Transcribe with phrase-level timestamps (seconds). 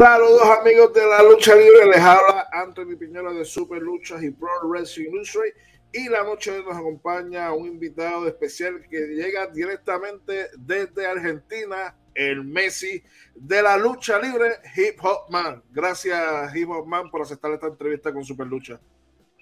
[0.00, 4.48] Saludos amigos de la lucha libre, les habla Anthony Piñera de Super Luchas y Pro
[4.62, 5.52] Wrestling Illustrated
[5.92, 13.02] y la noche nos acompaña un invitado especial que llega directamente desde Argentina, el Messi
[13.34, 15.62] de la lucha libre, Hip Hop Man.
[15.70, 18.80] Gracias Hip Hop Man por aceptar esta entrevista con Super Lucha.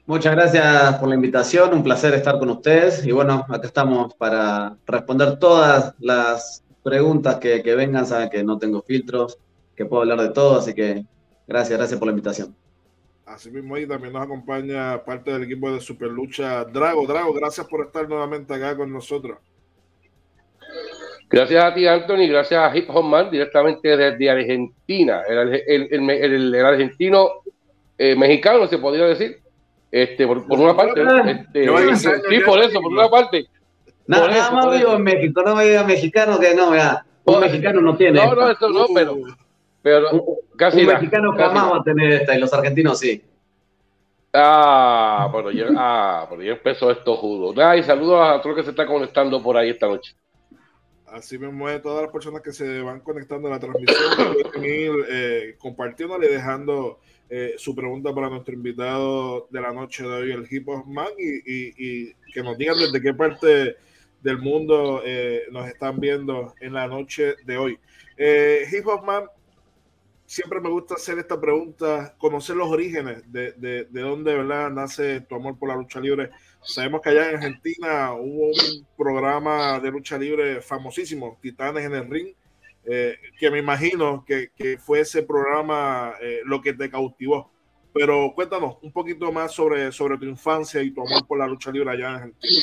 [0.06, 3.06] Muchas gracias por la invitación, un placer estar con ustedes.
[3.06, 8.58] Y bueno, acá estamos para responder todas las preguntas que, que vengan, saben que no
[8.58, 9.38] tengo filtros
[9.78, 11.04] que puedo hablar de todo, así que
[11.46, 12.54] gracias, gracias por la invitación.
[13.24, 17.06] Así mismo ahí también nos acompaña parte del equipo de Super Lucha, Drago.
[17.06, 19.38] Drago, gracias por estar nuevamente acá con nosotros.
[21.30, 25.22] Gracias a ti, Anthony, gracias a Hip Hop Man, directamente desde Argentina.
[25.28, 27.28] El, argentino
[27.96, 29.38] eh, mexicano, se podría decir.
[29.92, 31.02] Este, por, una parte.
[31.26, 31.66] Este,
[31.96, 33.46] sí, por eso, por una parte.
[34.06, 37.04] Nada, más vivo en México, no me diga mexicano que no, vea.
[37.24, 38.24] Un mexicano no tiene.
[38.24, 39.18] No, no, eso no, pero
[39.82, 40.08] pero
[40.56, 43.22] casi un mexicano jamás va a tener esta y los argentinos sí.
[44.32, 47.52] Ah, bueno, ya, ah, pero ya empezó esto judo.
[47.74, 50.14] y saludos a todos los que se están conectando por ahí esta noche.
[51.06, 53.98] Así mismo es, todas las personas que se van conectando a la transmisión
[54.52, 60.04] pueden ir eh, compartiéndole y dejando eh, su pregunta para nuestro invitado de la noche
[60.04, 63.76] de hoy, el Hip Hop Man, y, que nos digan desde qué parte
[64.20, 67.78] del mundo eh, nos están viendo en la noche de hoy.
[68.70, 69.24] Hip Hop Man,
[70.28, 74.70] siempre me gusta hacer esta pregunta, conocer los orígenes de, de, de dónde ¿verdad?
[74.70, 76.30] nace tu amor por la lucha libre.
[76.62, 82.10] Sabemos que allá en Argentina hubo un programa de lucha libre famosísimo, Titanes en el
[82.10, 82.34] Ring,
[82.84, 87.50] eh, que me imagino que, que fue ese programa eh, lo que te cautivó.
[87.94, 91.72] Pero cuéntanos un poquito más sobre, sobre tu infancia y tu amor por la lucha
[91.72, 92.62] libre allá en Argentina.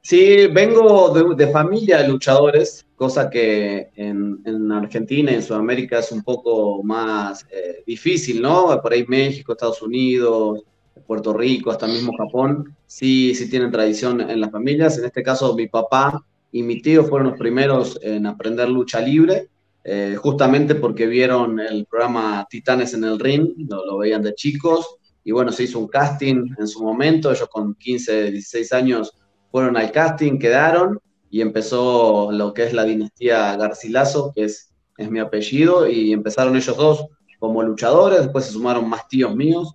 [0.00, 6.22] Sí, vengo de, familia de luchadores, cosa que en, Argentina y en Sudamérica es un
[6.22, 8.80] poco más eh, difícil, ¿no?
[8.82, 10.62] Por ahí México, Estados Unidos,
[11.06, 14.98] Puerto Rico, hasta mismo Japón, sí, sí tienen tradición en las familias.
[14.98, 19.48] En este caso, mi papá y mi tío fueron los primeros en aprender lucha libre,
[19.84, 24.96] eh, justamente porque vieron el programa Titanes en el Ring, lo, lo veían de chicos,
[25.22, 29.12] y bueno, se hizo un casting en su momento, ellos con 15, 16 años
[29.50, 30.98] fueron al casting, quedaron
[31.30, 36.56] y empezó lo que es la dinastía Garcilaso, que es, es mi apellido, y empezaron
[36.56, 37.06] ellos dos
[37.38, 39.74] como luchadores, después se sumaron más tíos míos,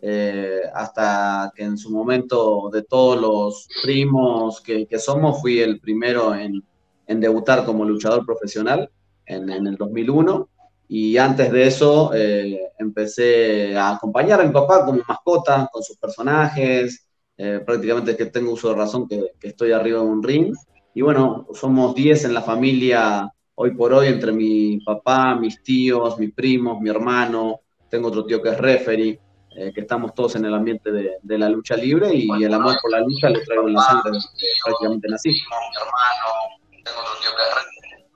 [0.00, 5.80] eh, hasta que en su momento de todos los primos que, que somos, fui el
[5.80, 6.62] primero en,
[7.06, 8.90] en, debutar como luchador profesional
[9.26, 10.48] en, en el 2001.
[10.90, 15.96] Y antes de eso eh, empecé a acompañar a mi papá como mascota, con sus
[15.98, 17.08] personajes,
[17.40, 20.54] eh, prácticamente es que tengo uso de razón que, estoy arriba de un ring.
[20.98, 26.18] Y bueno, somos 10 en la familia hoy por hoy, entre mi papá, mis tíos,
[26.18, 29.20] mis primos, mi hermano, tengo otro tío que es referee,
[29.56, 32.90] eh, que estamos todos en el ambiente de, la lucha libre y el amor por
[32.90, 34.18] la lucha lo traigo en la sangre,
[34.64, 35.28] prácticamente nací.
[35.28, 35.36] Mi
[35.76, 38.08] hermano, tengo otro tío que es referee.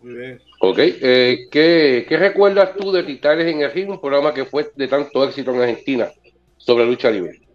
[0.00, 0.42] Muy bien.
[0.60, 4.72] Ok, eh, ¿qué, ¿qué, recuerdas tú de Titanes en el Ring, un programa que fue
[4.74, 6.08] de tanto éxito en Argentina
[6.56, 7.45] sobre lucha libre?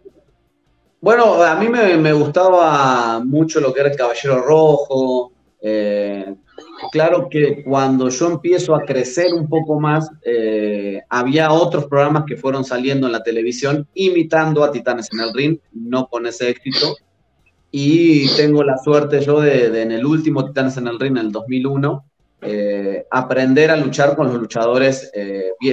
[1.02, 5.32] Bueno, a mí me, gustaba mucho lo que era el Caballero Rojo.
[5.60, 6.32] Eh,
[6.92, 12.36] claro que cuando yo empiezo a crecer un poco más, eh, había otros programas que
[12.36, 16.94] fueron saliendo en la televisión imitando a Titanes en el Ring, no con ese éxito.
[17.72, 21.32] Y tengo la suerte yo de, en el último Titanes en el Ring, en el
[21.32, 22.04] 2001,
[22.42, 25.10] eh, aprender a luchar con los luchadores,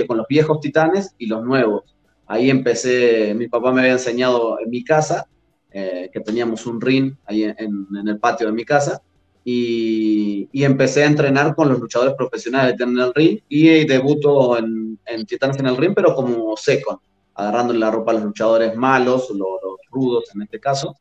[0.07, 1.98] con los viejos titanes y los nuevos.
[2.29, 5.28] Ahí empecé, mi papá me había enseñado en mi casa,
[5.72, 9.01] eh, que teníamos un ring ahí en, el patio de mi casa,
[9.44, 15.25] y, empecé a entrenar con los luchadores profesionales en el ring y debuto en, en
[15.25, 17.00] Titanes en el ring, pero como second,
[17.34, 19.59] agarrándole la ropa a los luchadores malos, los,
[19.90, 20.96] rudos en este caso.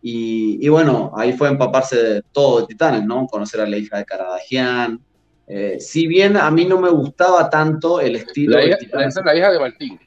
[0.00, 3.26] Y, bueno, ahí fue empaparse de todo de Titanes, ¿no?
[3.26, 5.04] Conocer a la hija de Caradagian.
[5.48, 9.16] Eh, si bien a mí no me gustaba tanto el estilo la de Titanes.
[9.24, 9.98] la hija de Martín.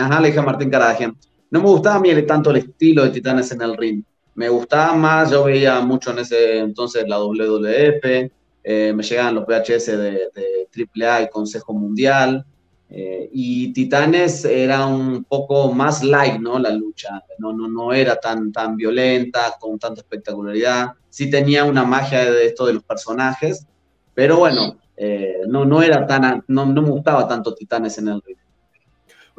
[0.00, 1.16] Ajá, le dije a Martín Caradagian.
[1.50, 4.02] No me gustaba a mí tanto el estilo de Titanes en el ring.
[4.34, 8.30] Me gustaba más, yo veía mucho en ese entonces la WWF,
[8.62, 10.30] eh, me llegaban los VHS de,
[10.72, 12.44] AAA y Consejo Mundial.
[12.88, 16.58] Eh, y Titanes era un poco más light, ¿no?
[16.58, 20.92] La lucha, no, no, no era tan, tan violenta, con tanta espectacularidad.
[21.08, 23.66] Sí tenía una magia de esto de los personajes,
[24.14, 28.22] pero bueno, eh, no, no era tan, no, no me gustaba tanto Titanes en el
[28.22, 28.36] ring.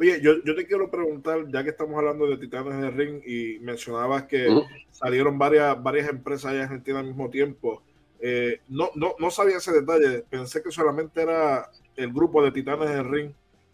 [0.02, 3.60] Oye, yo, yo, te quiero preguntar, ya que estamos hablando de Titanes el Ring y
[3.60, 4.48] mencionabas que
[4.90, 7.84] salieron varias, varias empresas allá en Argentina al mismo tiempo,
[8.18, 12.90] eh, no, no, no sabía ese detalle, pensé que solamente era el grupo de Titanes
[12.90, 13.30] del Ring,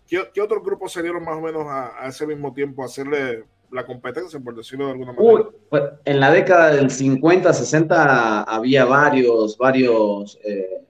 [0.07, 3.45] ¿qué, qué otros grupos se dieron más o menos a, ese mismo tiempo a hacerle
[3.71, 5.49] la competencia, por decirlo de alguna manera?
[5.71, 10.83] pues, en la década del 50, 60 había varios, varios eh,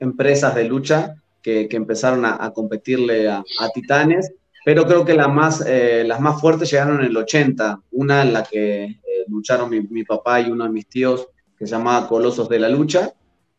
[0.00, 4.32] empresas de lucha que, que empezaron a, a competirle a, a, Titanes,
[4.68, 8.34] pero creo que la más, eh, las más fuertes llegaron en el 80, una en
[8.34, 11.26] la que eh, lucharon mi, mi, papá y uno de mis tíos,
[11.58, 13.14] que se llamaba Colosos de la Lucha,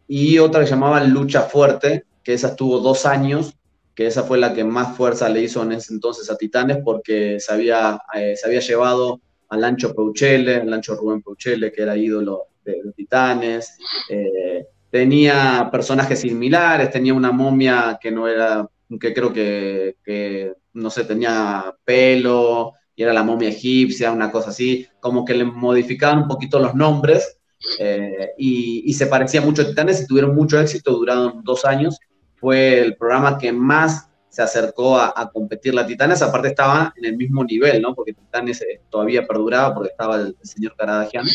[0.07, 3.55] y otra que se llamaba Lucha Fuerte, que esa estuvo dos años,
[3.95, 7.39] que esa fue la que más fuerza le hizo en ese entonces a Titanes, porque
[7.39, 9.19] se había, eh, se había llevado
[9.49, 13.79] al Lancho Peuchele, al Lancho Rubén Peuchele, que era ídolo de, de Titanes,
[14.11, 18.69] eh, tenía personajes similares, tenía una momia que no era,
[18.99, 24.49] que creo que, que, no sé, tenía pelo, y era la momia egipcia, una cosa
[24.49, 27.39] así, como que le modificaban un poquito los nombres,
[27.79, 31.99] eh, y, se parecía mucho a Titanes y tuvieron mucho éxito, duraron dos años,
[32.35, 37.17] fue el programa que más se acercó a, competir la Titanes, aparte estaba en el
[37.17, 37.95] mismo nivel, ¿no?
[37.95, 41.25] Porque Titanes eh, todavía perduraba porque estaba el, el señor Karadagian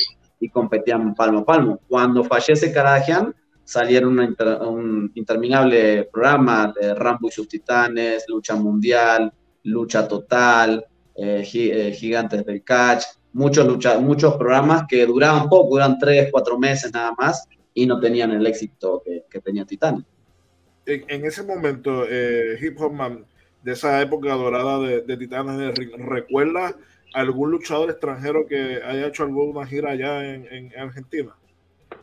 [0.41, 1.81] y competían palmo a palmo.
[1.89, 9.33] Cuando fallece Karadagian, salieron inter, un interminable programa de Rambo y sus titanes, lucha mundial,
[9.65, 10.85] lucha total,
[11.17, 11.43] eh,
[11.95, 17.15] gigantes del catch, muchos, lucha, muchos programas que duraban poco, duran tres, cuatro meses nada
[17.19, 20.05] más y no tenían el éxito que, que tenía Titanes.
[20.87, 23.25] En, en, ese momento, eh, Hip Hop Man,
[23.63, 26.77] de esa época dorada de, de Titanes Ring, ¿recuerda
[27.15, 31.35] algún luchador extranjero que haya hecho alguna gira allá en, en Argentina?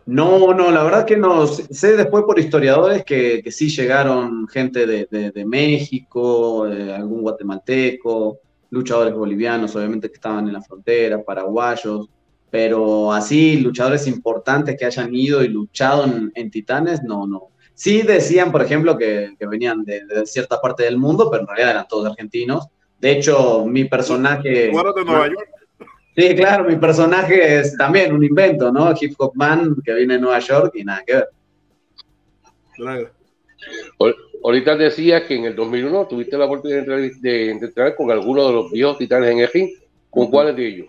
[0.06, 1.48] No, no, la verdad que no.
[1.48, 8.40] Sé después por historiadores que, sí llegaron gente de, de, México, algún guatemalteco,
[8.72, 12.10] luchadores bolivianos, obviamente que estaban en la frontera, paraguayos,
[12.50, 17.50] pero así, luchadores importantes que hayan ido y luchado en, Titanes, no, no.
[17.74, 21.88] Sí decían, por ejemplo, que, venían de, cierta parte del mundo, pero en realidad eran
[21.88, 22.68] todos argentinos.
[23.00, 24.50] De hecho, mi personaje...
[24.50, 24.72] de
[25.06, 25.50] Nueva York.
[26.16, 28.94] Sí, claro, mi personaje es también un invento, ¿no?
[29.00, 31.30] Hip Hop Man que viene de Nueva York y nada que ver.
[32.76, 33.10] Claro.
[34.44, 38.48] Ahorita decías que en el 2001 tuviste la oportunidad de, de, de entrenar con algunos
[38.48, 39.70] de los viejos titanes en el ring.
[40.10, 40.32] ¿Con uh -huh.
[40.32, 40.88] cuáles de ellos?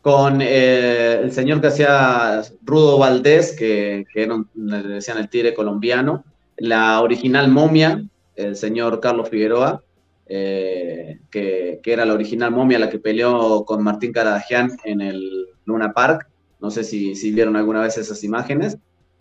[0.00, 5.28] Con eh, el señor que hacía Rudo Valdés, que, que era un, le decían el
[5.28, 6.24] tigre colombiano,
[6.58, 8.04] la original momia,
[8.36, 9.82] el señor Carlos Figueroa,
[10.28, 15.46] eh, que, que, era la original momia, la que peleó con Martín Caradagian en el
[15.64, 16.28] Luna Park.
[16.60, 18.76] No sé si, si vieron alguna vez esas imágenes.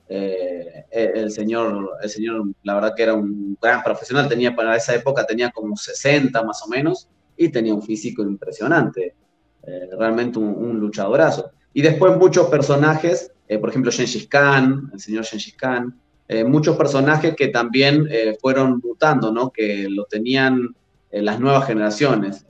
[0.09, 4.95] Eh, el, señor, el señor, la verdad que era un gran profesional, tenía para esa
[4.95, 9.15] época tenía como 60 más o menos y tenía un físico impresionante,
[9.63, 11.51] eh, realmente un, un, luchadorazo.
[11.73, 15.99] Y después muchos personajes, eh, por ejemplo Gengis Khan, el señor Gengis Khan,
[16.45, 18.05] muchos personajes que también
[18.41, 19.49] fueron mutando, ¿no?
[19.49, 20.75] que lo tenían
[21.11, 22.45] las nuevas generaciones.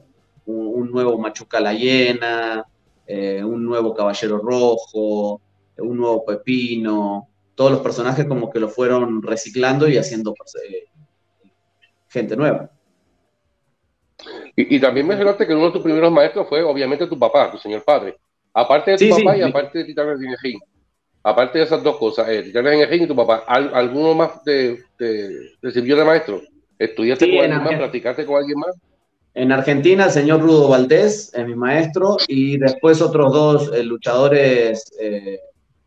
[0.45, 2.65] Un, un nuevo Machuca la Hiena,
[3.05, 5.41] eh, un nuevo Caballero Rojo,
[5.77, 7.27] un nuevo Pepino.
[7.55, 10.33] Todos los personajes como que lo fueron reciclando y haciendo
[10.69, 10.87] eh,
[12.09, 12.69] gente nueva.
[14.55, 17.57] Y, y, también mencionaste que uno de tus primeros maestros fue obviamente tu papá, tu
[17.57, 18.17] señor padre.
[18.53, 19.49] Aparte de tu sí, papá sí, y sí.
[19.49, 20.59] aparte de Titanes de Ring.
[21.23, 24.43] Aparte de esas dos cosas, eh, Titanes en el Ring y tu papá, ¿alguno más
[24.43, 25.29] te, te,
[25.61, 26.41] te sirvió de maestro?
[26.79, 27.75] ¿Estudiaste sí, con alguien más?
[27.75, 28.75] ¿Practicaste con alguien más?
[29.37, 34.91] En Argentina, el señor Rudo Valdés es mi maestro y después otros dos eh, luchadores
[34.99, 35.39] eh,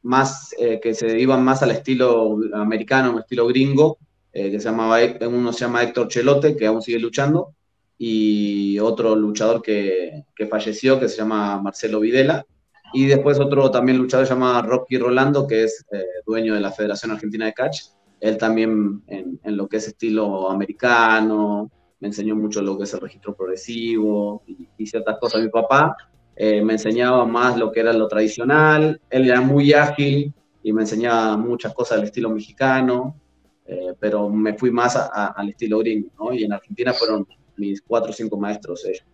[0.03, 3.99] más eh, que se iban más al estilo americano, estilo gringo,
[4.33, 7.57] que se llamaba, uno se llama Héctor Chelote, que aún sigue luchando,
[7.99, 12.47] y otro luchador que, que falleció, que se llama Marcelo Videla,
[12.95, 15.85] y después otro también luchador se llama Rocky Rolando, que es
[16.25, 17.81] dueño de la Federación Argentina de Catch,
[18.21, 22.95] él también en, en, lo que es estilo americano, me enseñó mucho lo que es
[22.95, 25.43] el registro progresivo y, y ciertas cosas.
[25.43, 25.97] Mi papá
[26.37, 30.83] eh, me enseñaba más lo que era lo tradicional, él era muy ágil y me
[30.83, 33.17] enseñaba muchas cosas del estilo mexicano,
[33.67, 36.33] eh, pero me fui más a, a, al estilo gringo, ¿no?
[36.33, 39.05] Y en Argentina fueron mis cuatro o cinco maestros ellos.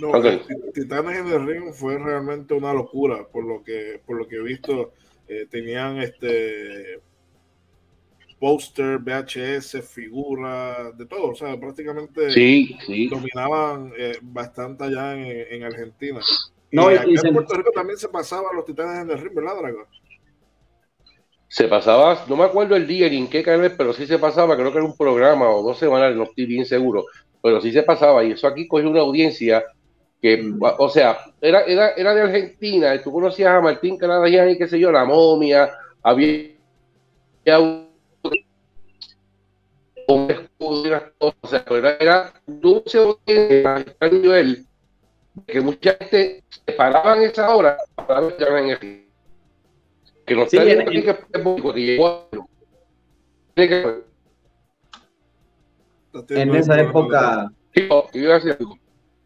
[0.00, 0.40] No, okay.
[0.72, 4.42] Titanes en el ring fue realmente una locura, por lo que, por lo que he
[4.42, 4.92] visto
[5.32, 7.00] eh, tenían este
[8.38, 13.08] póster, VHS, figuras, de todo, o sea, prácticamente sí, sí.
[13.08, 16.20] dominaban eh, bastante allá en, en Argentina.
[16.72, 19.58] No, y, y en Puerto Rico también se pasaba los titanes en el ring, ¿verdad,
[19.60, 19.86] Drago?
[21.46, 24.56] Se pasaba, no me acuerdo el día ni en qué canal, pero sí se pasaba,
[24.56, 27.04] creo que era un programa o dos semanas, no estoy bien seguro,
[27.42, 29.62] pero sí se pasaba, y eso aquí cogió una audiencia
[30.22, 34.68] que, o sea, era, era, era de Argentina, tú conocías a Martín Canadá y qué
[34.68, 35.68] sé yo, la momia,
[36.00, 36.52] había
[40.06, 43.00] con escudo o sea, era, era dulce
[44.00, 44.64] a nivel
[45.46, 48.78] que mucha gente se paraba en esa hora para ver en el
[50.24, 51.18] que no sí, está en, que,
[56.28, 57.52] en esa época.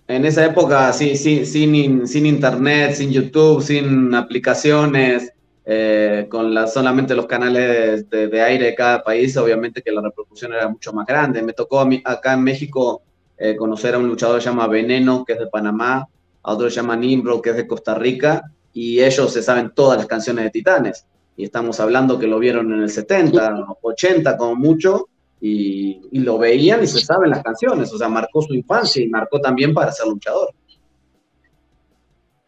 [0.08, 5.32] En esa época, sí, sí, sin, sin internet, sin YouTube, sin aplicaciones,
[5.64, 10.52] eh, con la, solamente los canales de, aire de cada país, obviamente que la repercusión
[10.52, 11.42] era mucho más grande.
[11.42, 13.02] Me tocó a mí, acá en México
[13.36, 16.06] eh, conocer a un luchador que se llama Veneno, que es de Panamá,
[16.40, 19.98] a otro se llama Nimbro, que es de Costa Rica, y ellos se saben todas
[19.98, 21.04] las canciones de Titanes.
[21.36, 25.08] Y estamos hablando que lo vieron en el 70, 80 como mucho,
[25.40, 29.40] y, lo veían y se saben las canciones, o sea, marcó su infancia y marcó
[29.40, 30.50] también para ser luchador.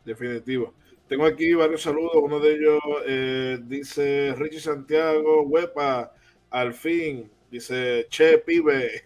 [0.05, 0.75] Definitivo.
[1.07, 6.13] Tengo aquí varios saludos, uno de ellos eh, dice Richie Santiago, huepa,
[6.51, 9.05] al fin, dice Che, pibe.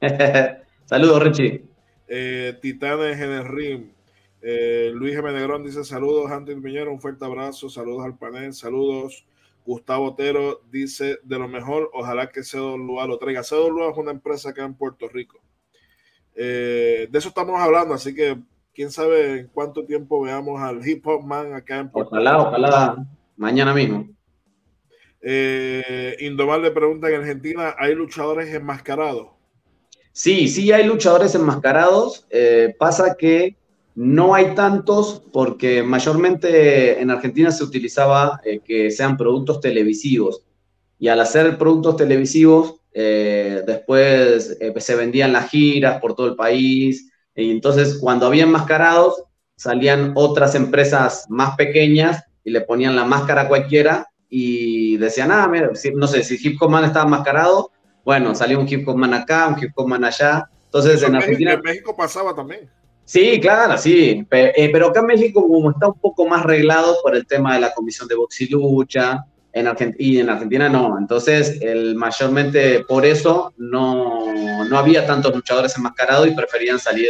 [0.84, 1.64] saludos, Richie.
[2.06, 3.90] Eh, Titanes en el ring.
[4.42, 5.32] Eh, Luis G.
[5.32, 9.24] Negrón dice saludos, Antonio Piñero, un fuerte abrazo, saludos al panel, saludos
[9.64, 13.42] Gustavo Otero dice, de lo mejor, ojalá que CWA lo traiga.
[13.42, 15.40] CWA es una empresa acá en Puerto Rico.
[16.34, 18.38] Eh, de eso estamos hablando, así que
[18.74, 22.30] quién sabe en cuánto tiempo veamos al Hip Hop Man acá en Puerto Rico.
[22.30, 24.08] Ojalá, ojalá, mañana mismo.
[25.20, 29.28] Eh, Indomar le pregunta, ¿en Argentina hay luchadores enmascarados?
[30.12, 32.26] Sí, sí hay luchadores enmascarados.
[32.30, 33.56] Eh, pasa que
[34.00, 40.42] no hay tantos porque mayormente en Argentina se utilizaba eh, que sean productos televisivos
[40.98, 46.34] y al hacer productos televisivos eh, después eh, se vendían las giras por todo el
[46.34, 49.22] país y entonces cuando había enmascarados
[49.54, 55.46] salían otras empresas más pequeñas y le ponían la máscara a cualquiera y decían, ah,
[55.46, 57.70] mira, no sé, si Hip Hop Man estaba enmascarado,
[58.02, 60.48] bueno, salió un Hip Hop Man acá, un Hip Hop Man allá.
[60.64, 61.52] Entonces en Argentina...
[61.52, 62.70] En México pasaba también.
[63.10, 64.24] Sí, claro, sí.
[64.30, 67.60] Eh, pero acá en México, como está un poco más reglado por el tema de
[67.60, 70.96] la comisión de box y lucha, en y en Argentina no.
[70.96, 74.32] Entonces, el, mayormente por eso no,
[74.64, 77.08] no había tantos luchadores enmascarados y preferían salir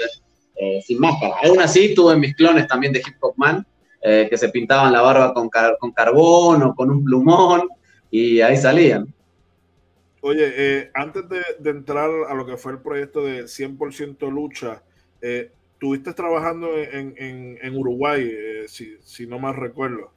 [0.57, 1.35] eh, sin máscara.
[1.45, 3.67] Aún así, tuve mis clones también de Hip Hop Man,
[4.01, 7.69] eh, que se pintaban la barba con, con carbón o con un plumón,
[8.11, 9.13] y ahí salían.
[10.23, 14.83] Oye, antes de, de, entrar a lo que fue el proyecto de 100% lucha,
[15.21, 20.13] eh, estuviste trabajando en, Uruguay, eh, si, no más recuerdo.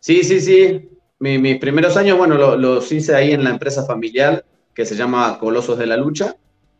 [0.00, 0.88] Sí, sí, sí.
[1.20, 5.78] mis primeros años, bueno, los hice ahí en la empresa familiar que se llama Colosos
[5.78, 6.34] de la Lucha.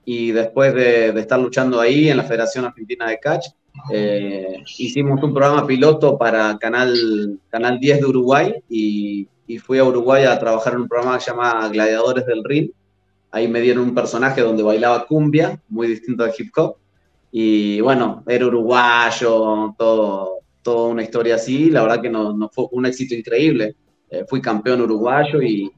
[0.04, 3.50] Y después de, estar luchando ahí en la Federación Argentina de Catch,
[3.92, 9.84] eh, hicimos un programa piloto para Canal, Canal 10 de Uruguay y, y fui a
[9.84, 12.70] Uruguay a trabajar en un programa que se llama Gladiadores del Ring.
[13.30, 16.78] Ahí me dieron un personaje donde bailaba cumbia, muy distinto de hip hop.
[17.30, 21.70] Y bueno, era uruguayo, todo, toda una historia así.
[21.70, 23.76] La verdad que no, no fue un éxito increíble.
[24.10, 25.70] Eh, fui campeón uruguayo y,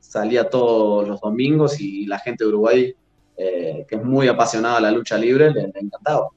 [0.00, 2.94] salía todos los domingos y la gente de Uruguay,
[3.34, 6.28] eh, que es muy apasionada a la lucha libre, le, encantaba.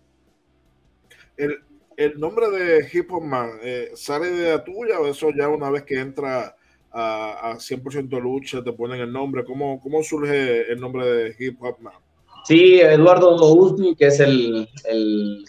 [1.36, 1.58] El,
[1.98, 5.70] el, nombre de Hip Hop Man, eh, ¿sale de la tuya o eso ya una
[5.70, 6.56] vez que entra
[6.90, 9.44] a, a 100% lucha te ponen el nombre?
[9.44, 12.05] ¿Cómo, ¿Cómo surge el nombre de Hip Hop Man?
[12.46, 14.68] Sí, Eduardo Uzni, que es el,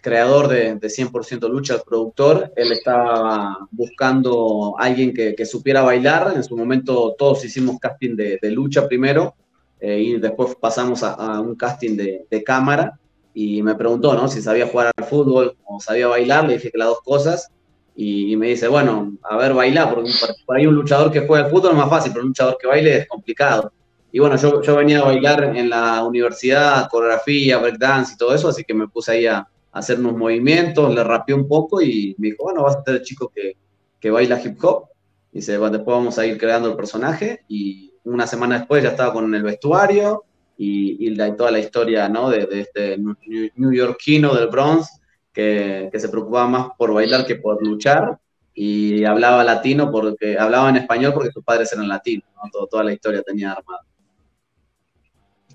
[0.03, 6.33] creador de, 100% Lucha, el productor, él estaba buscando a alguien que, supiera bailar.
[6.35, 9.35] En su momento todos hicimos casting de, lucha primero
[9.79, 12.99] eh, y después pasamos a, un casting de, cámara
[13.35, 14.27] y me preguntó ¿no?
[14.29, 16.47] si sabía jugar al fútbol o sabía bailar.
[16.47, 17.51] Le dije que las dos cosas
[17.95, 20.11] y, me dice, bueno, a ver, bailar, porque
[20.47, 22.67] por ahí un luchador que juega al fútbol es más fácil, pero un luchador que
[22.67, 23.71] baile es complicado.
[24.17, 28.49] Y bueno, yo, yo venía a bailar en la universidad, coreografía, breakdance y todo eso,
[28.49, 32.29] así que me puse ahí a, hacer unos movimientos, le rapeé un poco y me
[32.29, 33.59] dijo, bueno, vas a ser el chico que,
[34.01, 34.87] que baila hip hop.
[35.33, 37.45] Y dice, después vamos a ir creando el personaje.
[37.47, 40.25] Y una semana después ya estaba con el vestuario
[40.57, 42.31] y, y toda la historia ¿no?
[42.31, 44.99] de, de este New Yorkino del Bronx,
[45.31, 48.19] que, que, se preocupaba más por bailar que por luchar.
[48.55, 52.31] Y hablaba latino porque hablaba en español porque sus padres eran latinos.
[52.35, 52.67] ¿no?
[52.67, 53.83] toda la historia tenía armada.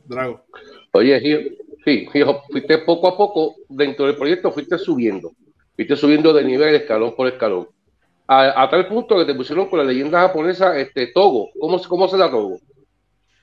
[0.06, 0.42] Drago.
[0.94, 5.32] Oye, sí, hijo, fuiste poco a poco dentro del proyecto, fuiste subiendo,
[5.76, 7.68] fuiste subiendo de nivel escalón por escalón.
[8.28, 11.50] A, tal punto que te pusieron con la leyenda japonesa este, Togo.
[11.60, 12.60] ¿Cómo, cómo se da Togo?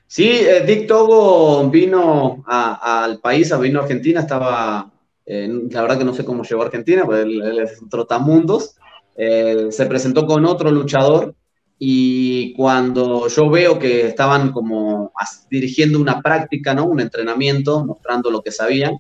[0.07, 4.91] Sí, eh, Dick Togo vino al país, vino a Argentina, estaba,
[5.27, 8.77] la verdad que no sé cómo llegó a Argentina, pero él, es un trotamundos.
[9.15, 11.35] Eh, se presentó con otro luchador
[11.78, 15.12] y cuando yo veo que estaban como
[15.49, 16.87] dirigiendo una práctica, ¿no?
[16.87, 18.99] Un entrenamiento, mostrando lo que sabían,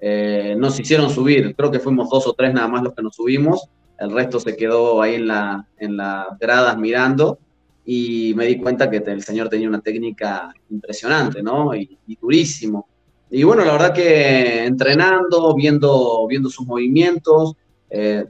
[0.00, 1.54] eh, nos hicieron subir.
[1.54, 3.68] Creo que fuimos dos o tres nada más los que nos subimos.
[3.98, 7.38] El resto se quedó ahí en, la, en las gradas mirando
[7.84, 11.74] y me di cuenta que el señor tenía una técnica impresionante, ¿no?
[11.74, 12.88] Y, durísimo.
[13.30, 17.54] Y bueno, la verdad que entrenando, viendo, viendo sus movimientos,
[17.90, 18.24] eh,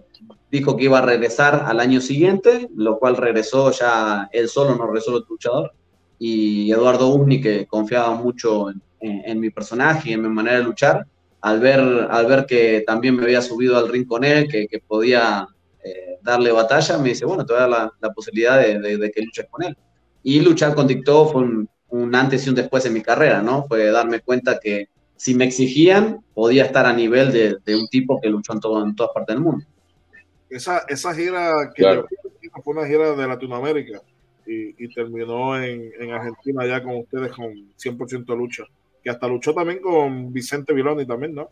[0.55, 4.87] dijo que iba a regresar al año siguiente, lo cual regresó ya él solo, no
[4.87, 5.73] regresó el luchador.
[6.17, 8.67] Y Eduardo Usni, que confiaba mucho
[9.01, 11.07] en, mi personaje y en mi manera de luchar,
[11.41, 14.79] al ver, al ver que también me había subido al ring con él, que, que
[14.79, 15.49] podía
[15.83, 19.47] eh, darle batalla, me dice, bueno, te voy a dar la, posibilidad de, que luches
[19.51, 19.77] con él.
[20.23, 21.43] Y luchar con TikTok fue
[21.89, 23.65] un, antes y un después en mi carrera, ¿no?
[23.67, 28.29] Fue darme cuenta que si me exigían, podía estar a nivel de, un tipo que
[28.29, 29.67] luchó en, todo, en todas partes del mundo.
[30.55, 31.85] Esa, esa gira que
[32.63, 34.01] fue una gira de Latinoamérica
[34.47, 38.63] y, terminó en, Argentina ya con ustedes con 100% lucha.
[39.03, 41.51] Que hasta luchó también con Vicente Viloni también, ¿no?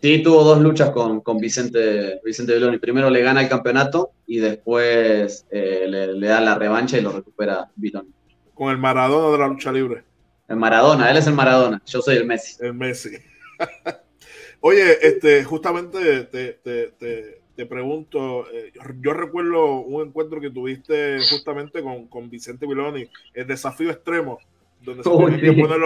[0.00, 2.78] Sí, tuvo dos luchas con, con Vicente, Vicente Viloni.
[2.78, 7.68] Primero le gana el campeonato y después eh, le, da la revancha y lo recupera
[7.74, 8.10] Viloni.
[8.54, 10.04] Con el Maradona de la lucha libre.
[10.46, 12.64] El Maradona, él es el Maradona, yo soy el Messi.
[12.64, 13.10] El Messi.
[14.60, 22.06] Oye, este, justamente te, te pregunto, eh, yo recuerdo un encuentro que tuviste justamente con,
[22.08, 24.38] con Vicente Viloni, el desafío extremo,
[24.82, 25.78] donde se tienen que poner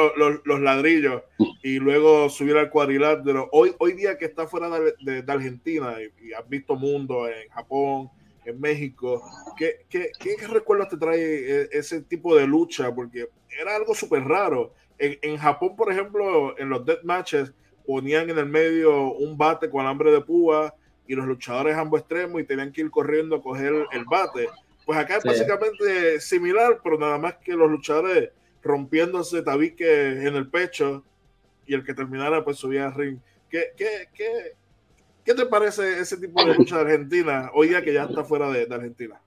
[0.45, 1.23] los, ladrillos
[1.63, 3.49] y luego subir al cuadrilátero.
[3.53, 8.11] Hoy, hoy día que está fuera de, Argentina y, has visto mundo en Japón,
[8.45, 9.23] en México,
[9.57, 12.93] ¿qué, qué, qué recuerdos te trae e, ese tipo de lucha?
[12.93, 13.29] Porque
[13.61, 14.75] era algo súper raro.
[14.99, 17.53] En, en, Japón, por ejemplo, en los death matches
[17.87, 20.75] ponían en el medio un bate con alambre de púa
[21.11, 24.49] y los luchadores ambos extremos y tenían que ir corriendo a coger el bate.
[24.87, 28.31] Pues acá es básicamente similar, pero nada más que los luchadores
[28.63, 31.03] rompiéndose tabique en el pecho
[31.67, 33.19] y el que terminara pues subía al ring.
[33.49, 34.53] ¿Qué, qué, qué,
[35.25, 38.49] qué te parece ese tipo de lucha de Argentina hoy día que ya está fuera
[38.49, 39.21] de, Argentina?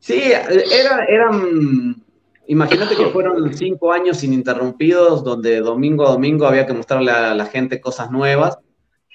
[0.00, 2.04] Sí, era, eran,
[2.46, 7.46] imagínate que fueron cinco años ininterrumpidos donde domingo a domingo había que mostrarle a la
[7.46, 8.58] gente cosas nuevas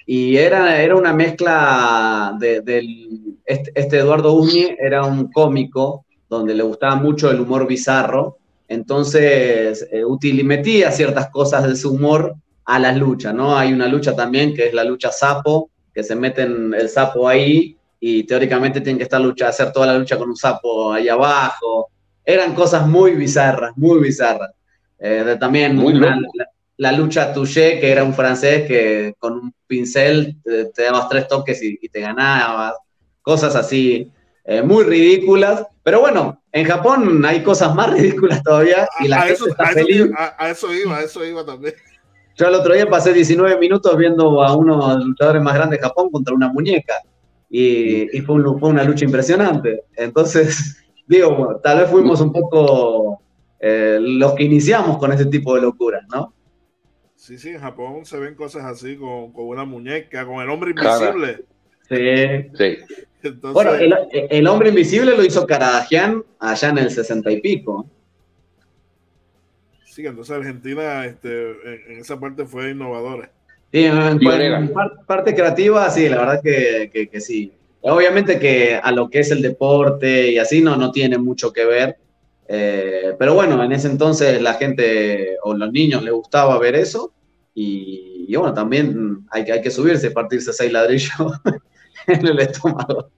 [0.09, 3.35] y era, era una mezcla de, del...
[3.45, 8.37] Este, este, Eduardo Uni era un cómico donde le gustaba mucho el humor bizarro,
[8.69, 13.57] entonces eh, metía ciertas cosas de su humor a las luchas, ¿no?
[13.57, 17.77] Hay una lucha también que es la lucha sapo, que se meten el sapo ahí
[17.99, 21.89] y teóricamente tienen que estar lucha, hacer toda la lucha con un sapo ahí abajo.
[22.23, 24.51] Eran cosas muy bizarras, muy bizarras.
[24.99, 26.17] Eh, también muy la
[26.77, 31.89] lucha Touché, que era un francés que con un pincel te, dabas tres toques y,
[31.89, 32.73] te ganabas,
[33.21, 34.11] cosas así
[34.45, 35.65] eh, muy ridículas.
[35.83, 39.67] Pero bueno, en Japón hay cosas más ridículas todavía y la a gente eso, está
[39.67, 40.09] feliz.
[40.15, 41.73] a, eso iba, a eso iba también.
[42.35, 45.79] Yo el otro día pasé 19 minutos viendo a uno de los luchadores más grandes
[45.79, 46.93] de Japón contra una muñeca
[47.49, 49.85] y, fue, una lucha impresionante.
[49.95, 53.21] Entonces, digo, tal vez fuimos un poco
[53.59, 56.33] eh, los que iniciamos con ese tipo de locuras, ¿no?
[57.27, 61.43] Sí, sí, en Japón se ven cosas así con, una muñeca, con el hombre invisible.
[61.89, 62.77] Sí.
[63.21, 63.29] sí.
[63.51, 67.85] bueno, el, hombre invisible lo hizo Karadagian allá en el sesenta y pico.
[69.83, 73.29] Sí, entonces Argentina este, en, esa parte fue innovadora.
[73.73, 74.71] Sí, en,
[75.05, 77.51] parte creativa, sí, la verdad que, que, sí.
[77.81, 81.65] Obviamente que a lo que es el deporte y así no, no tiene mucho que
[81.65, 81.97] ver.
[82.47, 87.11] Eh, pero bueno, en ese entonces la gente o los niños les gustaba ver eso
[87.59, 91.11] y, bueno, también hay que, hay que subirse, partirse seis ladrillos
[92.07, 93.09] en el estómago.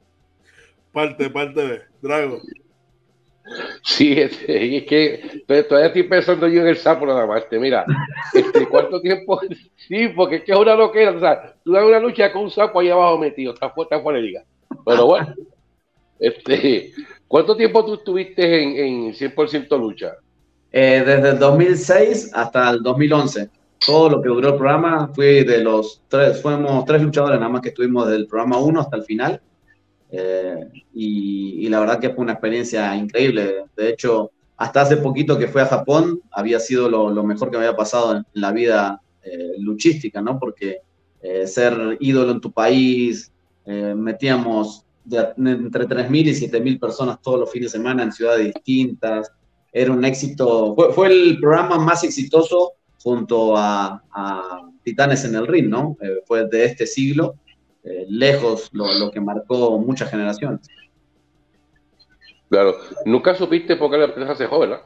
[0.94, 2.42] Parte, parte de Drago.
[3.84, 7.44] Sí, es, que todavía estoy pensando yo en el sapo nada más.
[7.44, 7.86] Este, mira,
[8.34, 9.42] este, ¿cuánto tiempo?
[9.76, 11.12] Sí, porque es que es una loquera.
[11.12, 14.14] O sea, tú das una lucha con un sapo ahí abajo metido, está fuerte por
[14.16, 14.46] liga.
[14.86, 15.34] Pero bueno,
[16.18, 16.94] este,
[17.28, 20.14] ¿cuánto tiempo tú estuviste en, en 100% lucha?
[20.72, 23.50] Eh, desde el 2006 hasta el 2011
[23.86, 27.62] todo lo que duró el programa fue de los tres, fuimos tres luchadores nada más
[27.62, 29.42] que estuvimos desde el programa 1 hasta el final.
[30.12, 33.66] Eh, y, la verdad que fue una experiencia increíble.
[33.76, 37.66] De hecho, hasta hace poquito que fue a Japón, había sido lo, mejor que me
[37.66, 40.40] había pasado en, la vida eh, luchística, ¿no?
[40.40, 40.80] Porque
[41.22, 43.32] eh, ser ídolo en tu país,
[43.66, 49.32] metíamos entre 3.000 y 7.000 personas todos los fines de semana en ciudades distintas.
[49.72, 54.02] Era un éxito, fue, fue el programa más exitoso junto a,
[54.84, 55.98] Titanes en el Ring, ¿no?
[56.02, 57.36] Eh, fue de este siglo,
[57.84, 60.68] eh, lejos lo, que marcó muchas generaciones.
[62.50, 64.86] Claro, nunca supiste por qué la empresa se joven, ¿verdad?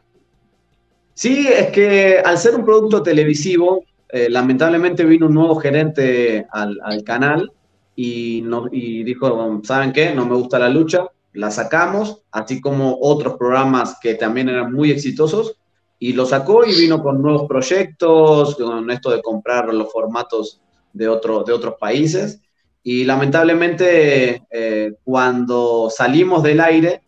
[1.13, 7.03] Sí, es que al ser un producto televisivo, eh, lamentablemente vino un nuevo gerente al,
[7.05, 7.51] canal
[7.95, 10.13] y, no, y dijo, ¿saben qué?
[10.13, 14.91] No me gusta la lucha, la sacamos, así como otros programas que también eran muy
[14.91, 15.57] exitosos,
[16.03, 20.59] y lo sacó y vino con nuevos proyectos, con esto de comprar los formatos
[20.91, 22.41] de, otro, de otros países.
[22.83, 27.03] Y lamentablemente, eh, cuando salimos del aire,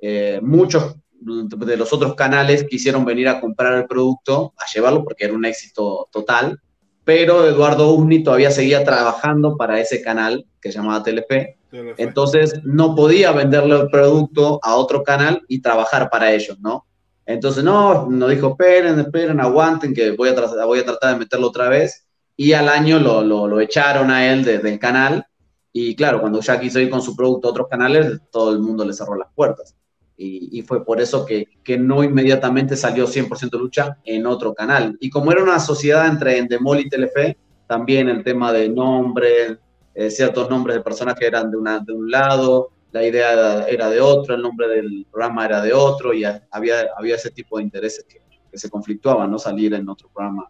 [0.00, 5.26] eh, muchos de los otros canales quisieron venir a comprar el producto, a llevarlo porque
[5.26, 6.58] era un éxito total,
[7.04, 11.58] pero Eduardo Usni todavía seguía trabajando para ese canal que se llamaba Telefe.
[11.98, 16.86] Entonces no podía venderle el producto a otro canal y trabajar para ellos, ¿no?
[17.28, 21.48] Entonces, no, nos dijo, esperen, esperen, aguanten, que voy a, voy a tratar de meterlo
[21.48, 22.06] otra vez.
[22.34, 25.26] Y al año lo, lo, echaron a él desde el canal.
[25.70, 28.82] Y claro, cuando ya quiso ir con su producto a otros canales, todo el mundo
[28.82, 29.76] le cerró las puertas.
[30.16, 34.96] Y, y fue por eso que, que, no inmediatamente salió 100% lucha en otro canal.
[34.98, 37.36] Y como era una sociedad entre Endemol y Telefe,
[37.66, 39.58] también el tema de nombres,
[39.94, 43.90] eh, ciertos nombres de personas que eran de, una, de un lado, la idea era
[43.90, 47.64] de otro, el nombre del programa era de otro y había, había ese tipo de
[47.64, 48.20] intereses que,
[48.50, 49.38] se conflictuaban, ¿no?
[49.38, 50.48] Salir en otro programa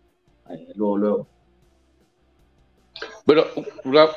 [0.50, 1.28] eh, luego, luego.
[3.26, 3.44] Bueno,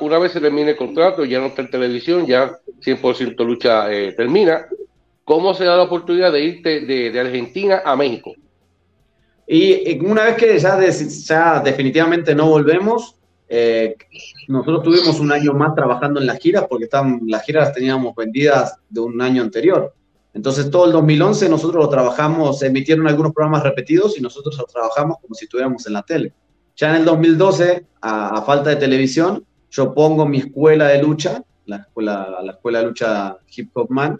[0.00, 4.12] una, vez se termine el contrato, ya no está en televisión, ya 100% lucha eh,
[4.12, 4.66] termina.
[5.24, 8.32] ¿Cómo se da la oportunidad de irte de, Argentina a México?
[9.46, 13.16] Y, una vez que ya, ya definitivamente no volvemos,
[13.54, 13.96] eh,
[14.48, 18.14] nosotros tuvimos un año más trabajando en las giras porque estaban, las giras las teníamos
[18.14, 19.92] vendidas de un año anterior.
[20.32, 25.18] Entonces todo el 2011 nosotros lo trabajamos, emitieron algunos programas repetidos y nosotros lo trabajamos
[25.20, 26.32] como si estuviéramos en la tele.
[26.76, 31.76] Ya en el 2012, a, falta de televisión, yo pongo mi escuela de lucha, la
[31.76, 34.18] escuela, la escuela de lucha Hip Hop Man,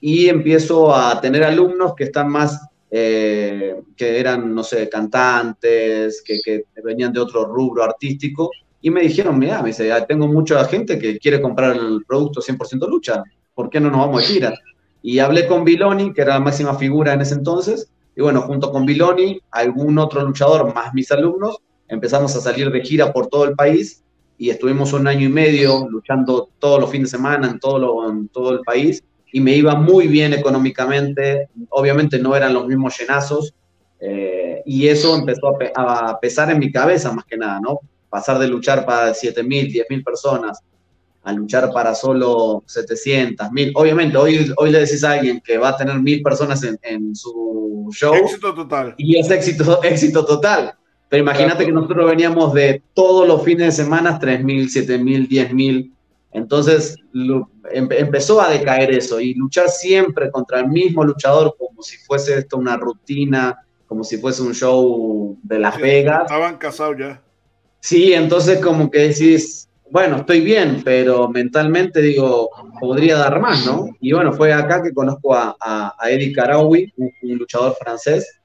[0.00, 2.58] y empiezo a tener alumnos que están más
[2.94, 8.50] eh, que eran, no sé, cantantes, que, que, venían de otro rubro artístico,
[8.82, 12.86] y me dijeron, mira, me dice, tengo mucha gente que quiere comprar el producto 100%
[12.86, 13.22] lucha,
[13.54, 14.52] ¿por qué no nos vamos a gira?
[15.00, 18.70] Y hablé con Biloni, que era la máxima figura en ese entonces, y bueno, junto
[18.70, 23.44] con Biloni, algún otro luchador, más mis alumnos, empezamos a salir de gira por todo
[23.44, 24.04] el país
[24.36, 28.28] y estuvimos un año y medio luchando todos los fines de semana en todo, en
[28.28, 31.48] todo el país y me iba muy bien económicamente.
[31.70, 33.54] Obviamente no eran los mismos llenazos
[33.98, 37.80] eh, y eso empezó a, pesar en mi cabeza más que nada, ¿no?
[38.10, 40.60] Pasar de luchar para 7.000, 10.000 personas
[41.24, 43.72] a luchar para solo 700, 1000.
[43.76, 47.88] Obviamente, hoy, hoy le decís a alguien que va a tener 1.000 personas en, su
[47.92, 48.14] show.
[48.14, 48.94] Éxito total.
[48.98, 50.74] Y es éxito, éxito total.
[51.08, 55.92] Pero imagínate que nosotros veníamos de todos los fines de semana, 3.000, 7.000, 10.000.
[56.32, 56.96] Entonces
[57.70, 62.56] empezó a decaer eso y luchar siempre contra el mismo luchador como si fuese esto
[62.56, 66.22] una rutina, como si fuese un show de Las Vegas.
[66.22, 67.22] Estaban casados ya.
[67.80, 72.48] Sí, entonces como que decís, bueno, estoy bien, pero mentalmente digo,
[72.80, 73.90] podría dar más, ¿no?
[74.00, 78.40] Y bueno, fue acá que conozco a, a, Eddie Carawi, un, luchador francés,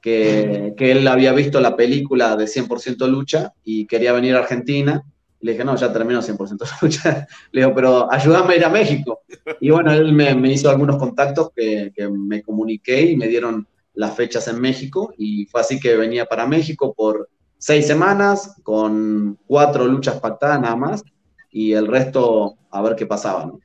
[0.00, 5.02] que, que, él había visto la película de 100% lucha y quería venir a Argentina
[5.42, 7.26] le dije, no, ya termino 100% de lucha.
[7.52, 9.22] Le digo, pero ayúdame a ir a México.
[9.60, 14.46] Y bueno, él me, hizo algunos contactos que, me comuniqué y me dieron las fechas
[14.46, 15.12] en México.
[15.18, 17.28] Y fue así que venía para México por
[17.58, 21.02] seis semanas, con cuatro luchas pactadas nada más.
[21.50, 23.58] Y el resto, a ver qué pasaba, ¿no?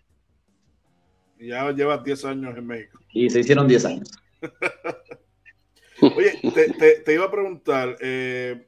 [1.39, 2.99] Ya llevas 10 años en México.
[3.13, 4.11] Y se hicieron 10 años.
[6.01, 6.39] Oye,
[6.79, 8.66] te, te, iba a preguntar, eh,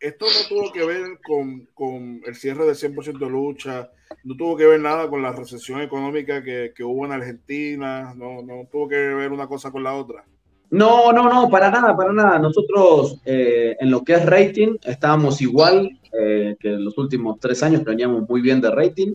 [0.00, 3.90] esto no tuvo que ver con, con el cierre de 100% lucha,
[4.24, 8.42] no tuvo que ver nada con la recesión económica que, que, hubo en Argentina, no,
[8.42, 10.24] no tuvo que ver una cosa con la otra.
[10.70, 12.38] No, no, no, para nada, para nada.
[12.38, 17.84] Nosotros eh, en lo que es rating estábamos igual eh, que los últimos tres años,
[17.84, 19.14] veníamos muy bien de rating.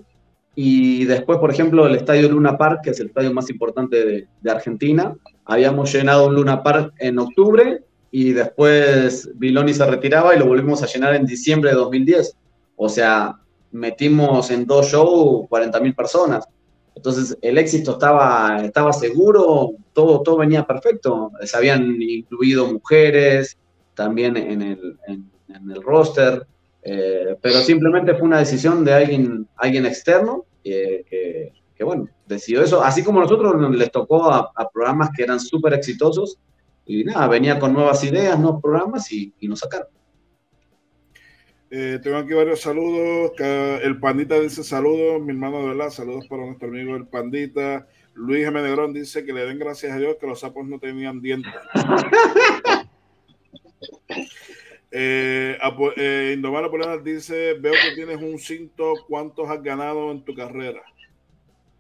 [0.53, 4.27] Y después, por ejemplo, el estadio Luna Park, que es el estadio más importante de,
[4.41, 7.81] de Argentina, habíamos llenado un Luna Park en octubre
[8.17, 12.33] y después Biloni se retiraba y lo volvimos a llenar en diciembre de 2010.
[12.77, 13.35] O sea,
[13.73, 16.47] metimos en dos shows 40.000 personas.
[16.95, 21.29] Entonces el éxito estaba, estaba seguro, todo, todo venía perfecto.
[21.43, 23.57] Se habían incluido mujeres
[23.95, 25.29] también en el, en,
[25.69, 26.47] el roster,
[26.83, 32.81] eh, pero simplemente fue una decisión de alguien, alguien externo que, que, bueno, decidió eso.
[32.81, 36.39] Así como nosotros les tocó a, a programas que eran súper exitosos,
[36.85, 39.87] y nada, venía con nuevas ideas, nuevos programas y, y nos sacaron.
[41.71, 43.31] Eh, tengo aquí varios saludos.
[43.39, 47.87] El Pandita dice saludos, mi hermano de verdad, saludos para nuestro amigo el Pandita.
[48.13, 48.61] Luis M.
[48.61, 51.51] Negrón dice que le den gracias a Dios que los sapos no tenían dientes.
[54.91, 55.57] eh,
[55.97, 56.71] eh, Indomar
[57.03, 60.81] dice, veo que tienes un cinto, ¿cuántos has ganado en tu carrera?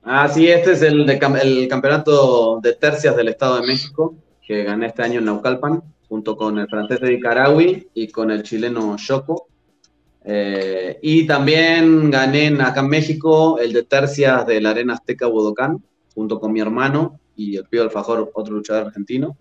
[0.03, 4.13] Ah, sí, este es el, el campeonato de tercias del Estado de México,
[4.45, 8.43] que gané este año en Naucalpan, junto con el francés de Icaraui y con el
[8.43, 9.47] chileno Choco.
[10.23, 15.83] Eh, y también gané acá en México el de tercias de la Arena Azteca Bodocán,
[16.13, 19.37] junto con mi hermano y el Pío Alfajor, otro luchador argentino.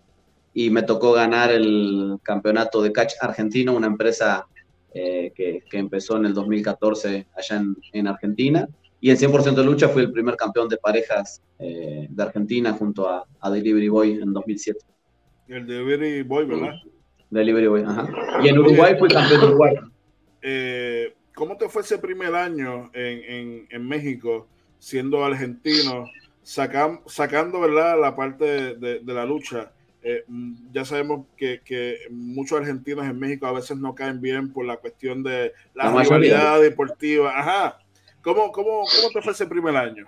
[0.53, 4.47] Y me tocó ganar el campeonato de catch argentino, una empresa
[4.93, 8.69] eh, que, que, empezó en el 2014 allá en, en Argentina.
[9.01, 13.09] Y en 100% de lucha fui el primer campeón de parejas eh, de Argentina junto
[13.09, 14.94] a, a, Delivery Boy en 2007.
[15.49, 16.75] El Delivery Boy, ¿verdad?
[17.31, 18.09] Delivery Boy, ajá.
[18.43, 19.75] Y en Uruguay fui campeón de Uruguay.
[20.43, 24.47] Eh, ¿Cómo te fue ese primer año en, en, en México
[24.79, 26.07] siendo argentino?
[26.45, 28.01] sacando ¿verdad?
[28.01, 30.25] la parte de, la lucha, eh,
[30.73, 35.23] ya sabemos que, muchos argentinos en México a veces no caen bien por la cuestión
[35.23, 37.33] de la, rivalidad deportiva.
[37.39, 37.79] Ajá.
[38.23, 40.07] ¿Cómo, cómo, ¿Cómo te fue ese primer año?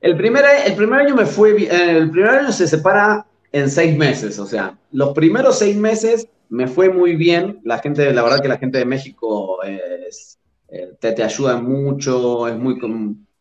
[0.00, 1.66] El primer, el primer año me fue.
[1.68, 3.26] El primer año se separa
[3.56, 4.38] en seis meses.
[4.38, 7.60] O sea, los primeros seis meses me fue muy bien.
[7.64, 10.38] La gente, la verdad que la gente de México es,
[10.68, 12.78] eh, te, te ayuda mucho, es muy,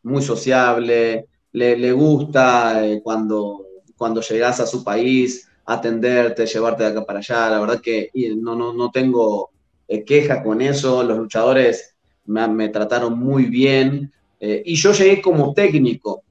[0.03, 7.05] muy sociable le, gusta eh, cuando, cuando llegas a su país, atenderte, llevarte de acá
[7.05, 7.49] para allá.
[7.49, 9.51] La verdad que no, no, no tengo
[9.87, 11.03] eh, queja con eso.
[11.03, 14.11] Los luchadores me, trataron muy bien.
[14.39, 16.23] Eh, y yo llegué como técnico,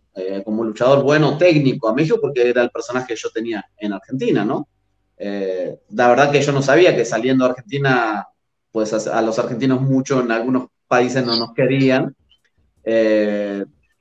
[0.44, 4.44] como luchador bueno técnico a México porque era el personaje que yo tenía en Argentina,
[4.44, 4.68] ¿no?
[5.18, 8.26] la verdad que yo no sabía que saliendo a Argentina,
[8.70, 12.14] pues a, los argentinos mucho en algunos países no nos querían.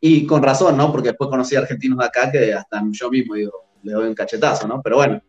[0.06, 0.92] Y con razón, ¿no?
[0.92, 4.14] Porque después conocí a argentinos de acá que hasta yo mismo digo, le doy un
[4.14, 4.82] cachetazo, ¿no?
[4.82, 5.22] Pero bueno.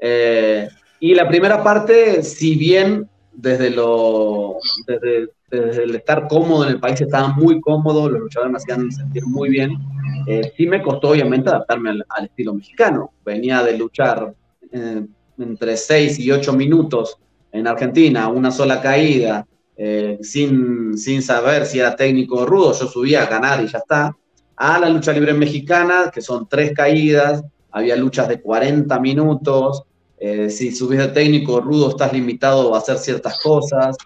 [0.00, 0.68] Eh,
[0.98, 7.00] y la primera parte, si bien desde, lo, desde, el estar cómodo en el país
[7.00, 9.78] estaba muy cómodo, los luchadores me hacían sentir muy bien,
[10.26, 13.12] eh, sí me costó obviamente adaptarme al, estilo mexicano.
[13.24, 14.34] Venía de luchar
[14.72, 15.06] eh,
[15.38, 17.18] entre 6 y 8 minutos
[17.52, 22.86] en Argentina, una sola caída, eh, sin, sin saber si era técnico o rudo, yo
[22.86, 24.16] subía a ganar y ya está,
[24.56, 29.82] a la lucha libre mexicana, que son tres caídas, había luchas de 40 minutos,
[30.18, 33.96] eh, si subís de técnico o rudo estás limitado a hacer ciertas cosas,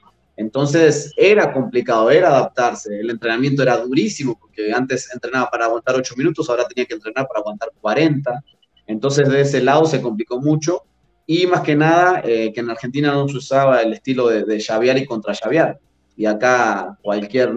[0.40, 6.14] entonces era complicado, era adaptarse, el entrenamiento era durísimo, porque antes entrenaba para aguantar 8
[6.16, 8.42] minutos, ahora tenía que entrenar para aguantar 40,
[8.87, 10.85] entonces de ese lado se complicó mucho,
[11.26, 14.96] y más que nada, eh, que en Argentina no se usaba el estilo de, de
[14.96, 15.79] y contra llavear.
[16.16, 17.53] Y acá cualquier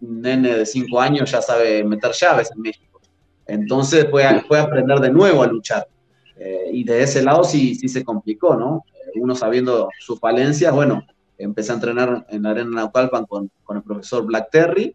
[0.00, 3.00] nene de 5 años ya sabe meter llaves en México.
[3.46, 5.88] Entonces fue aprender de nuevo a luchar.
[6.38, 8.84] Eh, y de ese lado sí, sí se complicó, ¿no?
[9.14, 11.02] Uno sabiendo sus falencias, bueno,
[11.42, 14.94] empecé a entrenar en la Arena Naucalpan con, con el profesor Black Terry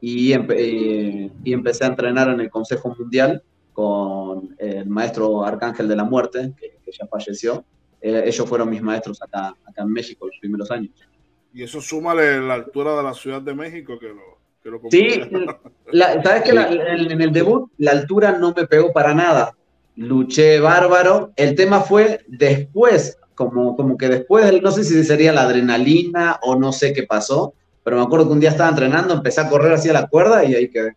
[0.00, 6.04] y, y, empecé a entrenar en el Consejo Mundial con el maestro Arcángel de la
[6.04, 7.64] Muerte, que, ya falleció.
[8.00, 10.90] Eh, ellos fueron mis maestros acá, acá en México los primeros años.
[11.54, 15.20] Y eso súmale la altura de la Ciudad de México que lo, que lo Sí,
[16.22, 19.54] sabes que en el debut la altura no me pegó para nada.
[19.94, 21.32] Luché bárbaro.
[21.36, 26.56] El tema fue después, como, como que después, no sé si sería la adrenalina o
[26.56, 29.72] no sé qué pasó, pero me acuerdo que un día estaba entrenando, empecé a correr
[29.72, 30.96] hacia la cuerda y ahí quedé.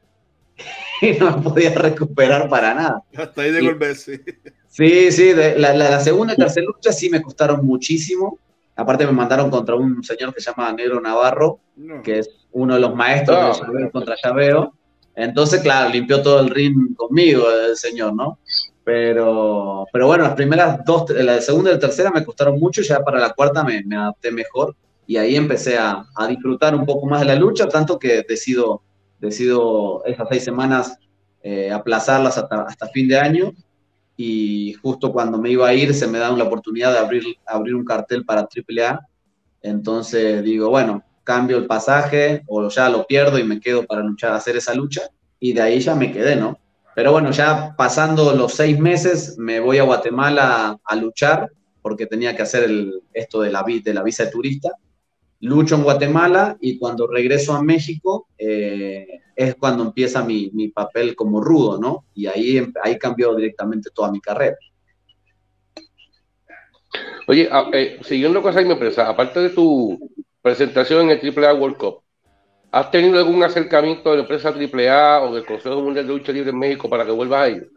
[1.01, 3.03] y no me podía recuperar para nada.
[3.17, 4.19] Hasta ahí de golpe, sí.
[4.67, 8.39] Sí, sí, la, segunda y tercera lucha sí me costaron muchísimo.
[8.75, 11.59] Aparte me mandaron contra un señor que se llama Negro Navarro,
[12.03, 14.73] que es uno de los maestros de contra llaveo.
[15.15, 18.37] Entonces, claro, limpió todo el ring conmigo el señor, ¿no?
[18.85, 22.99] Pero, pero bueno, las primeras dos, la segunda y la tercera me costaron mucho, ya
[22.99, 24.75] para la cuarta me, me adapté mejor
[25.07, 28.83] y ahí empecé a, a, disfrutar un poco más de la lucha, tanto que decido
[29.19, 30.97] decido esas seis semanas
[31.43, 33.53] eh, aplazarlas hasta, hasta fin de año
[34.17, 37.75] y justo cuando me iba a ir se me da la oportunidad de abrir, abrir
[37.75, 38.99] un cartel para AAA.
[39.61, 44.33] Entonces digo, bueno, cambio el pasaje o ya lo pierdo y me quedo para luchar,
[44.33, 45.01] hacer esa lucha.
[45.39, 46.57] Y de ahí ya me quedé, ¿no?
[46.95, 52.35] Pero bueno, ya pasando los seis meses me voy a Guatemala a, luchar porque tenía
[52.35, 54.71] que hacer el, esto de la, visa de turista
[55.41, 59.05] lucho en Guatemala y cuando regreso a México eh,
[59.35, 62.05] es cuando empieza mi, papel como rudo, ¿no?
[62.13, 64.55] Y ahí, ahí cambió directamente toda mi carrera.
[67.27, 69.99] Oye, ah, eh, siguiendo con esa misma empresa, aparte de tu
[70.41, 72.04] presentación en el AAA World Cup,
[72.75, 76.49] ¿has tenido algún acercamiento de la empresa AAA o del Consejo Mundial de Lucha Libre
[76.49, 77.69] en México para que vuelvas a ir?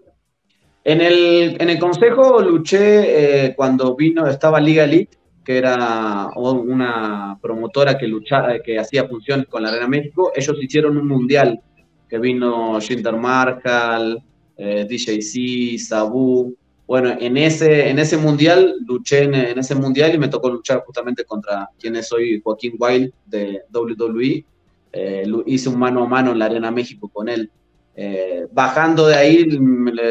[0.83, 7.39] En el, en el consejo luché eh, cuando vino, estaba Liga Elite, que era una
[7.41, 10.33] promotora que, luchaba, que hacía funciones con la Arena México.
[10.35, 11.61] Ellos hicieron un mundial
[12.09, 14.21] que vino Jinder Marshall,
[14.57, 16.57] eh, DJC, Sabu.
[16.89, 20.83] Bueno, en ese, en ese mundial luché en, en, ese mundial y me tocó luchar
[20.85, 24.45] justamente contra quien es hoy Joaquín Wild de WWE.
[24.93, 27.51] Eh, hice un mano a mano en la Arena México con él.
[27.95, 29.59] Eh, bajando de ahí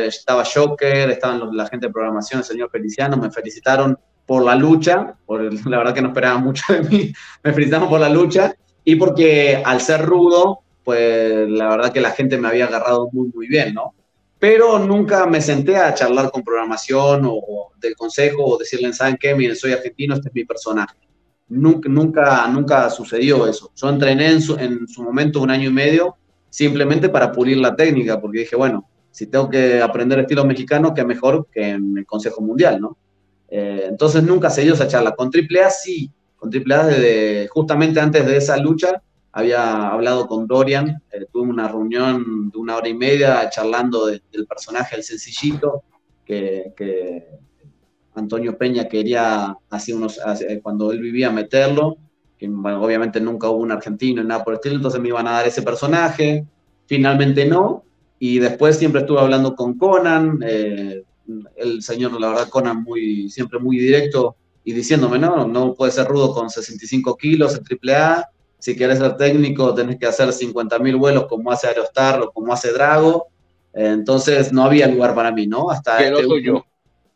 [0.05, 5.15] estaba Joker, estaban la gente de programación, el señor Feliciano, me felicitaron por la lucha,
[5.25, 7.13] por la verdad que no esperaban mucho de mí,
[7.43, 12.11] me felicitaron por la lucha y porque al ser rudo, pues la verdad que la
[12.11, 13.93] gente me había agarrado muy, muy bien, ¿no?
[14.37, 19.33] Pero nunca me senté a charlar con programación o, del consejo o decirle, ¿saben qué?
[19.33, 20.95] Miren, soy argentino, este es mi personaje.
[21.49, 23.71] Nunca, nunca, nunca sucedió eso.
[23.75, 26.15] Yo entrené en su, en su momento un año y medio
[26.49, 31.03] simplemente para pulir la técnica, porque dije, bueno, si tengo que aprender estilo mexicano, qué
[31.05, 32.97] mejor que en el Consejo Mundial, ¿no?
[33.49, 35.15] Eh, entonces nunca se dio esa charla.
[35.15, 41.01] Con AAA sí, con AAA desde, justamente antes de esa lucha había hablado con Dorian,
[41.11, 45.83] eh, tuve una reunión de una hora y media charlando del personaje, el sencillito,
[46.25, 46.73] que,
[48.17, 50.19] Antonio Peña quería, hace unos,
[50.63, 51.97] cuando él vivía, meterlo,
[52.37, 55.33] que obviamente nunca hubo un argentino y nada por el estilo, entonces me iban a
[55.33, 56.45] dar ese personaje,
[56.87, 57.83] finalmente no,
[58.19, 61.03] y después siempre estuve hablando con Conan, eh,
[61.57, 66.07] el señor, la verdad, Conan muy, siempre muy directo y diciéndome, no, no puede ser
[66.07, 68.25] rudo con 65 kilos en AAA,
[68.59, 72.71] si quieres ser técnico tenés que hacer 50.000 vuelos como hace Aerostar o como hace
[72.71, 73.27] Drago,
[73.73, 75.69] entonces no había lugar para mí, ¿no?
[75.69, 76.65] Hasta que no este soy yo.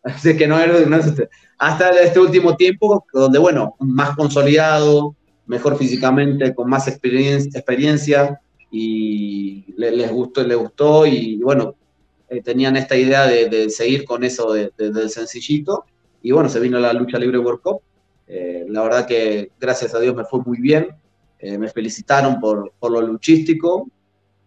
[0.03, 1.29] Así que no, este.
[1.57, 9.65] Hasta este último tiempo, donde, bueno, más consolidado, mejor físicamente, con más experiencia, experiencia y
[9.77, 11.75] les gustó, les gustó y, bueno,
[12.29, 15.85] eh, tenían esta idea de, seguir con eso de, del sencillito
[16.23, 17.81] y bueno, se vino la lucha libre World Cup.
[18.27, 20.89] Eh, la verdad que gracias a Dios me fue muy bien.
[21.39, 23.87] Eh, me felicitaron por, por, lo luchístico.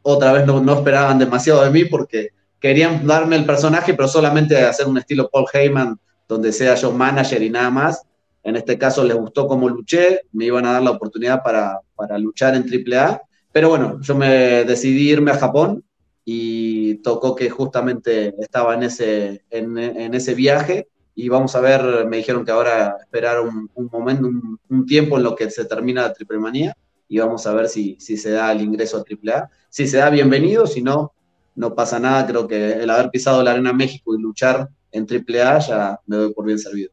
[0.02, 2.30] Otra vez no, no, esperaban demasiado de mí porque
[2.64, 7.42] querían darme el personaje, pero solamente hacer un estilo Paul Heyman, donde sea yo manager
[7.42, 8.06] y nada más.
[8.42, 12.16] En este caso les gustó cómo luché, me iban a dar la oportunidad para, para
[12.16, 13.20] luchar en AAA.
[13.52, 15.84] Pero bueno, yo me decidí irme a Japón
[16.24, 22.06] y tocó que justamente estaba en ese, en, en ese viaje y vamos a ver,
[22.06, 26.00] me dijeron que ahora esperar un, momento, un, un, tiempo en lo que se termina
[26.00, 26.74] la triple manía
[27.08, 29.50] y vamos a ver si, si se da el ingreso a AAA.
[29.68, 31.12] Si se da, bienvenido, si no,
[31.54, 32.26] no pasa nada.
[32.26, 36.32] Creo que el haber pisado la Arena México y luchar en AAA ya me doy
[36.32, 36.90] por bien servido.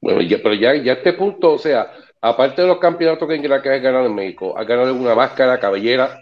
[0.00, 3.52] Bueno, ya, pero ya, ya este punto, o sea, aparte de los campeonatos que, que
[3.52, 6.20] has ganado en México, ¿has ganado una máscara, cabellera?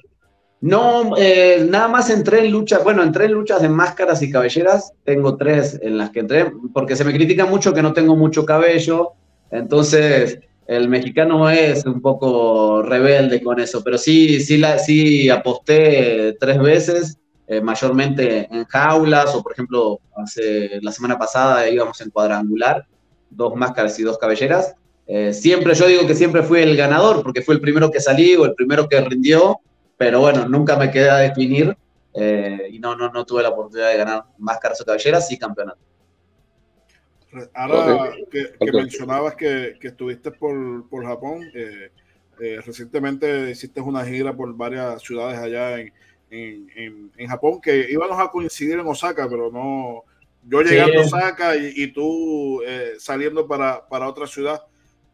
[0.61, 4.95] No, eh, nada más entré en luchas, bueno, entré en luchas de máscaras y cabelleras,
[5.05, 8.47] tengo tres en las que entré, porque se me critica mucho que no tengo mucho
[8.47, 9.13] cabello,
[9.51, 16.37] entonces el mexicano es un poco rebelde con eso, pero sí, sí, la, sí aposté
[16.41, 22.11] tres veces, eh, mayormente en jaulas, o por ejemplo, hace, la semana pasada íbamos en
[22.11, 22.87] cuadrangular,
[23.29, 24.75] dos máscaras y dos cabelleras.
[25.07, 28.35] Eh, siempre, yo digo que siempre fui el ganador, porque fue el primero que salí
[28.37, 29.59] o el primero que rindió,
[29.99, 31.77] pero bueno, nunca me quedé a definir
[32.15, 35.79] eh, y no, no, no tuve la oportunidad de ganar máscaras o cabelleras y campeonato.
[37.55, 41.91] Ahora que, mencionabas que, que, estuviste por, por Japón, eh,
[42.41, 45.93] eh, recientemente hiciste una gira por varias ciudades allá en,
[46.31, 50.05] en, en, Japón, que íbamos a coincidir en Osaka, pero no,
[50.47, 54.63] yo llegando a Osaka y, y tú eh, saliendo para, para, otra ciudad.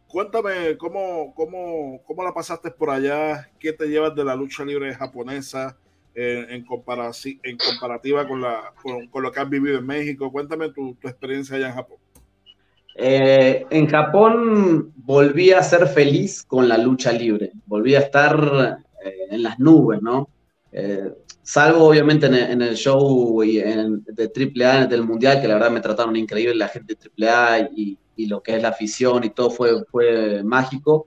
[0.09, 4.95] Cuéntame cómo, cómo, cómo la pasaste por allá, qué te llevas de la lucha libre
[4.95, 5.77] japonesa
[6.15, 6.67] en, en,
[7.45, 10.33] en comparativa con, la, con, con, lo que has vivido en México.
[10.33, 12.00] Cuéntame tu, tu experiencia allá en Japón.
[12.95, 19.29] Eh, en Japón volví a ser feliz con la lucha libre, volví a estar eh,
[19.31, 20.29] en las nubes, ¿no?
[20.73, 25.49] Eh, salvo obviamente en el, en el show y en, de AAA del Mundial, que
[25.49, 28.69] la verdad me trataron increíble la gente de AAA y, y, lo que es la
[28.69, 31.07] afición y todo fue, fue mágico.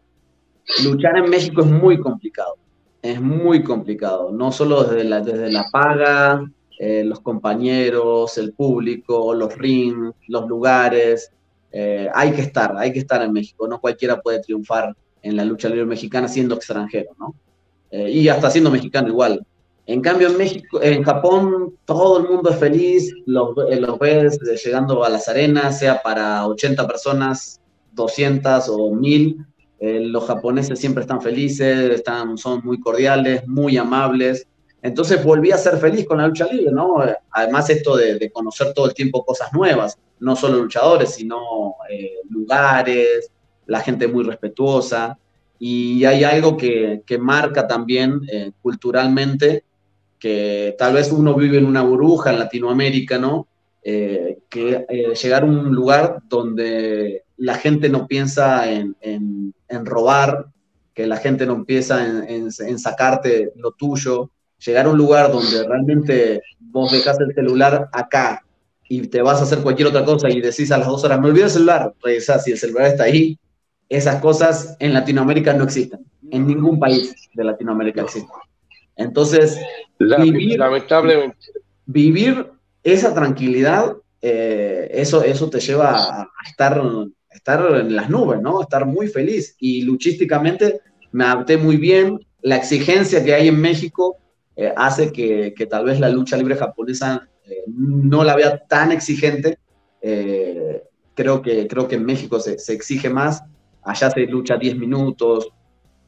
[0.84, 2.55] Luchar en México es muy complicado,
[3.01, 6.43] es muy complicado, no solo desde la, desde la paga,
[6.80, 11.32] eh, los compañeros, el público, los rings, los lugares,
[11.76, 15.43] eh, hay que estar, hay que estar en México, no cualquiera puede triunfar en la
[15.43, 17.34] lucha libre mexicana siendo extranjero, ¿no?
[17.89, 19.43] Eh, y hasta siendo mexicano igual.
[19.88, 25.03] En cambio, en México, en Japón, todo el mundo es feliz, los, eh, ves llegando
[25.03, 27.59] a las arenas, sea para 80 personas,
[27.93, 29.38] 200 o 1000.
[29.80, 34.47] los japoneses siempre están felices, están, son muy cordiales, muy amables.
[34.84, 36.97] Entonces volví a ser feliz con la lucha libre, ¿no?
[37.32, 43.30] Además esto de, conocer todo el tiempo cosas nuevas, no solo luchadores, sino eh, lugares,
[43.65, 45.17] la gente muy respetuosa.
[45.59, 49.65] Y hay algo que, marca también eh, culturalmente,
[50.17, 53.47] que tal vez uno vive en una burbuja en Latinoamérica, ¿no?
[53.84, 54.86] Eh, que
[55.21, 58.95] llegar a un lugar donde la gente no piensa en,
[59.84, 60.45] robar,
[60.93, 64.32] que la gente no empieza en, en, sacarte lo tuyo,
[64.65, 68.43] llegar a un lugar donde realmente vos dejas el celular acá
[68.96, 71.30] y te vas a hacer cualquier otra cosa y decís a las dos horas, me
[71.30, 73.39] olvidé el celular, regresás y el celular está ahí,
[73.89, 76.06] esas cosas en Latinoamérica no existen.
[76.30, 78.30] En ningún país de Latinoamérica existen.
[78.96, 79.60] Entonces,
[80.00, 81.38] vivir, lamentablemente.
[81.88, 82.52] vivir
[82.84, 86.80] esa tranquilidad, eh, eso, eso te lleva a estar,
[87.32, 88.62] estar en las nubes, ¿no?
[88.62, 89.56] Estar muy feliz.
[89.60, 90.82] Y luchísticamente
[91.12, 92.20] me adapté muy bien.
[92.41, 94.18] La exigencia que hay en México
[94.56, 99.58] eh, hace que, tal vez la lucha libre japonesa eh, no la vea tan exigente.
[100.02, 100.84] Eh,
[101.14, 103.44] creo, que, creo que en México se, exige más.
[103.84, 105.50] Allá se lucha 10 minutos,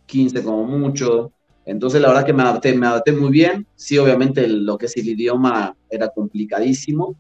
[0.06, 1.32] 15 como mucho.
[1.66, 3.68] Entonces la verdad que me adapté, me adapté muy bien.
[3.76, 7.16] Sí, obviamente lo que es el idioma era complicadísimo,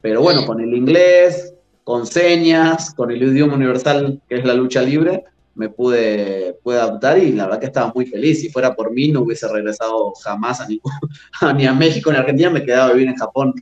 [0.00, 1.54] pero bueno, con el inglés,
[1.84, 5.24] con señas, con el idioma universal que es la lucha libre,
[5.60, 8.40] me pude, pude adaptar y la verdad que estaba muy feliz.
[8.40, 10.66] Si fuera por mí, no hubiese regresado jamás a,
[11.52, 13.52] ni a México ni a Argentina, me quedaba vivir en Japón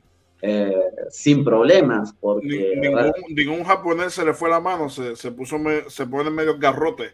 [0.41, 0.73] eh,
[1.09, 2.13] sin problemas.
[2.21, 2.79] Porque,
[3.35, 5.57] ningún, japonés se le fue la mano, se, se puso
[5.89, 7.11] se pone medio garrote.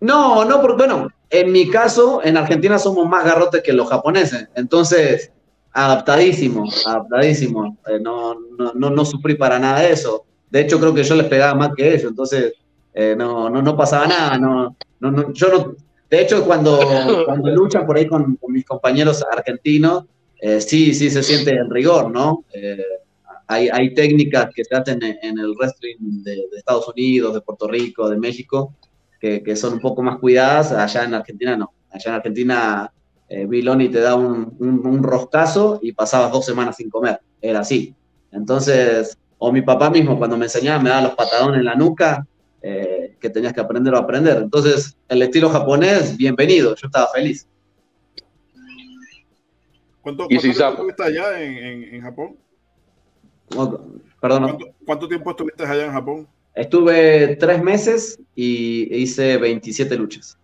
[0.00, 4.46] No, no, porque bueno, en mi caso, en Argentina somos más garrotes que los japoneses,
[4.54, 5.32] entonces
[5.72, 10.26] adaptadísimo, adaptadísimo, eh, no, no, no, no sufrí para nada de eso.
[10.50, 12.52] De hecho, creo que yo les pegaba más que ellos, entonces
[12.98, 15.76] eh, no, no, no pasaba nada, no, no, no, yo no,
[16.08, 16.80] de hecho cuando,
[17.26, 20.04] cuando luchan por ahí con, mis compañeros argentinos,
[20.40, 22.46] eh, sí, sí se siente el rigor, ¿no?
[22.54, 22.82] Eh,
[23.48, 28.08] hay, hay, técnicas que se hacen en, el wrestling de, Estados Unidos, de Puerto Rico,
[28.08, 28.72] de México,
[29.20, 32.92] que, que, son un poco más cuidadas, allá en Argentina no, allá en Argentina
[33.28, 37.94] Biloni te da un, un, un roscazo y pasabas dos semanas sin comer, era así.
[38.32, 42.26] Entonces, o mi papá mismo cuando me enseñaba me daba los patadones en la nuca,
[42.62, 44.38] eh, que tenías que aprender o aprender.
[44.38, 47.46] Entonces, el estilo japonés, bienvenido, yo estaba feliz.
[50.00, 52.36] ¿Cuánto, tiempo estuviste allá en, Japón?
[54.20, 54.58] perdón.
[54.84, 56.28] ¿Cuánto, tiempo estuviste allá en Japón?
[56.54, 60.38] Estuve tres meses y hice 27 luchas.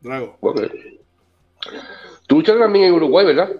[0.00, 0.38] Drago.
[2.26, 3.50] Tú luchaste también en Uruguay, ¿verdad?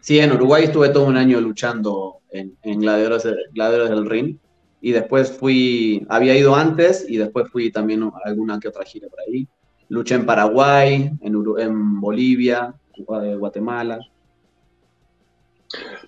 [0.00, 4.38] Sí, en Uruguay estuve todo un año luchando en, en gladiadores, gladiadores del ring
[4.80, 9.08] y después fui, había ido antes y después fui también a alguna que otra gira
[9.08, 9.46] por ahí.
[9.88, 13.98] Luché en Paraguay, en, en Bolivia, Guatemala.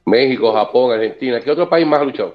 [0.05, 1.41] México, Japón, Argentina.
[1.41, 2.35] ¿Qué otro país más ha luchado?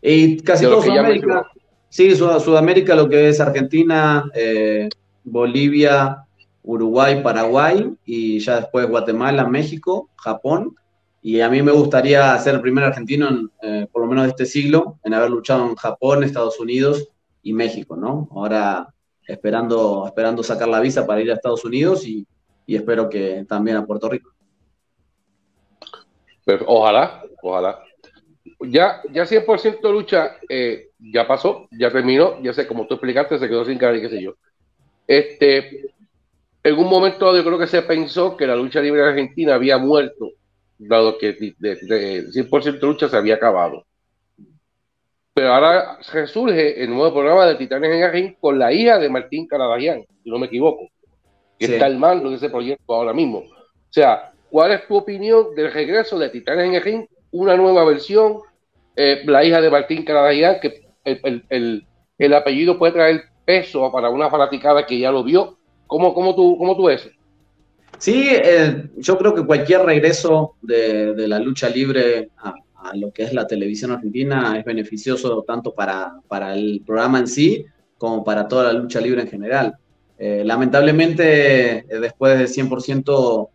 [0.00, 1.46] Y casi todo Sudamérica.
[1.88, 4.88] Sí, Sudamérica, lo que es Argentina, eh,
[5.24, 6.24] Bolivia,
[6.62, 10.74] Uruguay, Paraguay y ya después Guatemala, México, Japón
[11.24, 14.44] y a mí me gustaría ser el primer argentino, eh, por lo menos de este
[14.44, 17.08] siglo, en haber luchado en Japón, Estados Unidos
[17.44, 18.28] y México, ¿no?
[18.32, 18.92] Ahora
[19.24, 22.26] esperando, esperando sacar la visa para ir a Estados Unidos y,
[22.66, 24.32] y espero que también a Puerto Rico.
[26.66, 27.78] ojalá, ojalá.
[28.58, 33.48] Ya, ya 100% lucha eh, ya pasó, ya terminó, ya sé, como tú explicaste, se
[33.48, 34.34] quedó sin cara y qué sé yo.
[35.06, 35.94] Este,
[36.64, 40.32] en un momento yo creo que se pensó que la lucha libre argentina había muerto
[40.88, 43.84] dado que de, 100% lucha se había acabado.
[45.34, 49.08] Pero ahora resurge el nuevo programa de Titanes en el Ring con la hija de
[49.08, 50.88] Martín Caradagian, si no me equivoco,
[51.58, 53.38] que está al mando de ese proyecto ahora mismo.
[53.38, 57.06] O sea, ¿cuál es tu opinión del regreso de Titanes en el Ring?
[57.30, 58.38] Una nueva versión,
[58.94, 61.86] eh, la hija de Martín Caradagian, que el,
[62.18, 65.56] el, apellido puede traer peso para una fanaticada que ya lo vio.
[65.86, 67.10] ¿Cómo, cómo, tú, cómo tú ves?
[68.02, 72.52] Sí, eh, yo creo que cualquier regreso de, la lucha libre a,
[72.96, 76.20] lo que es la televisión argentina es beneficioso tanto para,
[76.52, 77.64] el programa en sí
[77.96, 79.76] como para toda la lucha libre en general.
[80.18, 83.48] Eh, lamentablemente, eh, después del 100%,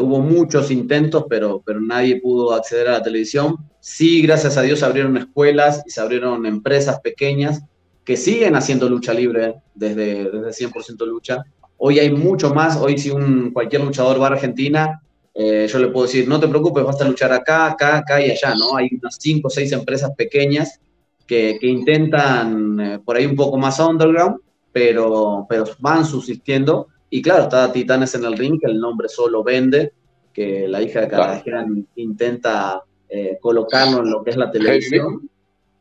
[0.00, 3.58] hubo muchos intentos, pero, pero nadie pudo acceder a la televisión.
[3.78, 7.62] Sí, gracias a Dios, se abrieron escuelas y se abrieron empresas pequeñas
[8.04, 11.44] que siguen haciendo lucha libre desde, desde 100% lucha
[11.86, 15.02] Hoy hay mucho más, hoy si un, cualquier luchador va a Argentina,
[15.34, 18.30] eh, yo le puedo decir, no te preocupes, vas a luchar acá, acá, acá y
[18.30, 18.74] allá, ¿no?
[18.74, 20.80] Hay unas cinco o seis empresas pequeñas
[21.26, 24.38] que, que intentan eh, por ahí un poco más underground,
[24.72, 29.44] pero, pero van subsistiendo Y claro, está Titanes en el Ring, que el nombre solo
[29.44, 29.92] vende,
[30.32, 35.28] que la hija de Kardashian intenta eh, colocarlo en lo que es la televisión.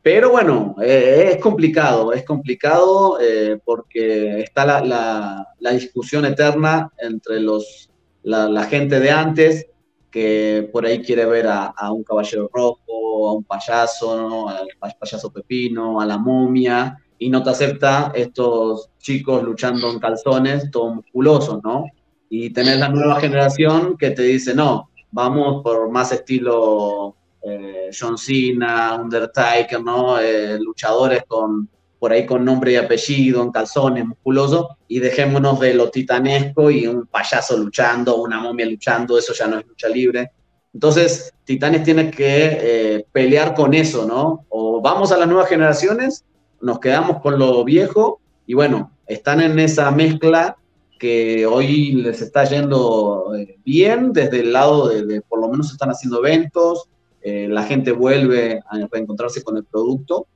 [0.04, 7.40] Pero bueno, eh, es complicado, es complicado eh, porque está la, la, discusión eterna entre
[7.40, 7.90] los,
[8.24, 9.66] la, gente de antes,
[10.12, 14.68] que por ahí quiere ver a, un caballero rojo, a un payaso, al
[15.00, 20.96] payaso pepino, a la momia, y no te acepta estos chicos luchando en calzones, todos
[20.96, 21.86] musculosos, ¿no?
[22.30, 28.18] Y tenés la nueva generación que te dice, no, vamos por más estilo eh, John
[28.18, 30.20] Cena, Undertaker, ¿no?
[30.20, 31.70] Eh, luchadores con
[32.04, 36.86] por ahí con nombre y apellido, en calzones, musculoso, y dejémonos de lo titanesco y
[36.86, 40.30] un payaso luchando, una momia luchando, eso ya no es lucha libre.
[40.74, 44.46] Entonces, Titanes tiene que eh, pelear con eso, ¿no?
[44.50, 46.26] O vamos a las nuevas generaciones,
[46.60, 50.58] nos quedamos con lo viejo, y bueno, están en esa mezcla
[51.00, 53.32] que hoy les está yendo
[53.64, 56.90] bien desde el lado de, de por lo menos están haciendo eventos,
[57.26, 60.28] eh, la gente vuelve a reencontrarse con el producto,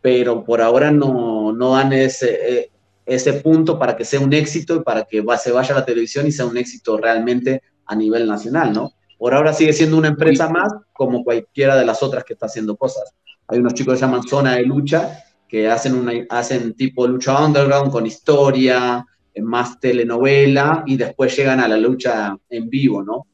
[0.00, 2.70] pero por ahora no, no dan ese, eh,
[3.06, 6.26] ese punto para que sea un éxito y para que se vaya a la televisión
[6.26, 8.90] y sea un éxito realmente a nivel nacional, ¿no?
[9.18, 12.76] Por ahora sigue siendo una empresa más como cualquiera de las otras que está haciendo
[12.76, 13.14] cosas.
[13.46, 17.40] Hay unos chicos que se llaman Zona de Lucha, que hacen, una, hacen tipo lucha
[17.44, 23.28] underground con historia, eh, más telenovela, y después llegan a la lucha en vivo, ¿no?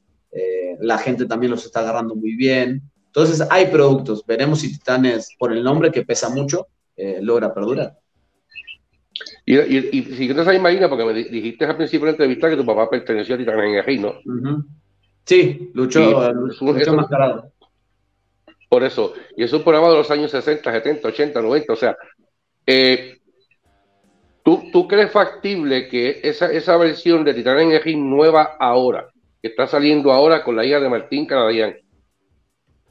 [0.81, 2.83] la gente también los está agarrando muy bien.
[3.19, 7.99] Entonces hay productos, veremos si Titanes, por el nombre que pesa mucho, eh, logra perdurar.
[9.45, 12.57] Y, y, si no sabes, Marina, porque me dijiste al principio de la entrevista que
[12.57, 14.15] tu papá perteneció a Titanes en el Reino.
[15.25, 17.51] Sí, luchó, luchó, mascarado.
[18.69, 21.97] Por eso, y es un programa de los años 60, 70, 80, 90, o sea,
[22.65, 23.19] eh,
[24.45, 29.09] ¿tú, ¿tú, crees factible que esa, esa versión de Titanes en el nueva ahora,
[29.43, 31.75] que está saliendo ahora con la hija de Martín Canadian,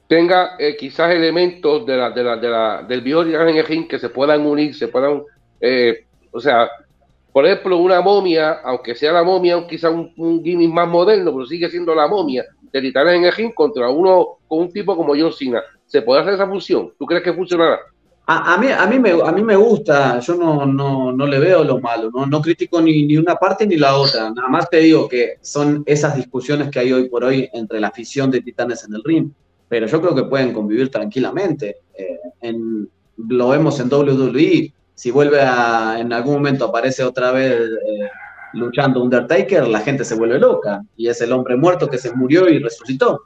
[0.08, 4.44] tenga eh, quizás elementos de la, de la, de la, del ring que se puedan
[4.44, 5.22] unir, se puedan,
[5.60, 6.68] eh, o sea,
[7.30, 11.46] por ejemplo, una momia, aunque sea la momia, quizás un, un, gimmick más moderno, pero
[11.46, 15.14] sigue siendo la momia de Titanes en el ring contra uno con un tipo como
[15.14, 15.62] John Cena.
[15.86, 16.92] ¿Se puede hacer esa función?
[16.98, 17.78] ¿Tú crees que funcionará?
[18.26, 21.38] A, a, mí, a, mí, me, a mí me gusta, yo no, no, no le
[21.38, 24.68] veo lo malo, no, no critico ni, ni, una parte ni la otra, nada más
[24.68, 28.42] te digo que son esas discusiones que hay hoy por hoy entre la afición de
[28.42, 29.30] Titanes en el ring
[29.68, 31.76] pero yo creo que pueden convivir tranquilamente.
[31.94, 37.52] Eh, en, lo vemos en WWE, si vuelve a, en algún momento aparece otra vez
[37.60, 38.08] eh,
[38.54, 42.48] luchando Undertaker, la gente se vuelve loca, y es el hombre muerto que se murió
[42.48, 43.22] y resucitó.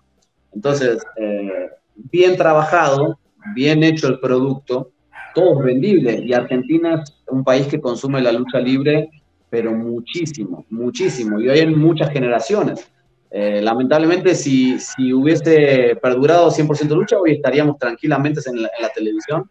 [0.53, 3.19] Entonces, eh, bien trabajado,
[3.55, 4.91] bien hecho el producto,
[5.35, 9.11] todo vendible, y Argentina es un país que consume la lucha libre,
[9.49, 12.91] pero muchísimo, muchísimo, y hoy hay muchas generaciones.
[13.35, 19.49] Eh, lamentablemente, si, si, hubiese perdurado 100% lucha, hoy estaríamos tranquilamente en la, televisión,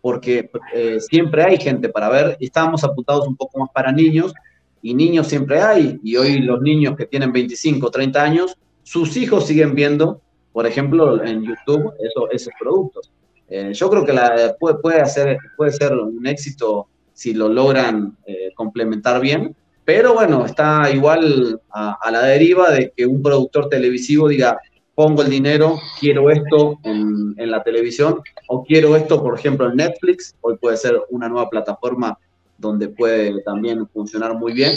[0.00, 2.36] porque eh, siempre hay gente para ver.
[2.40, 4.34] Estábamos apuntados un poco más para niños,
[4.82, 9.46] y niños siempre hay, y hoy los niños que tienen 25, 30 años, sus hijos
[9.46, 10.20] siguen viendo,
[10.52, 11.92] por ejemplo, en YouTube
[12.30, 13.12] esos productos.
[13.48, 18.16] Eh, yo creo que la, puede, puede, hacer, puede ser un éxito si lo logran
[18.54, 19.54] complementar bien,
[19.84, 24.58] pero bueno, está igual a, la deriva de que un productor televisivo diga,
[24.94, 30.36] pongo el dinero, quiero esto en, la televisión, o quiero esto, por ejemplo, en Netflix,
[30.42, 32.18] hoy puede ser una nueva plataforma
[32.58, 34.72] donde puede también funcionar muy bien,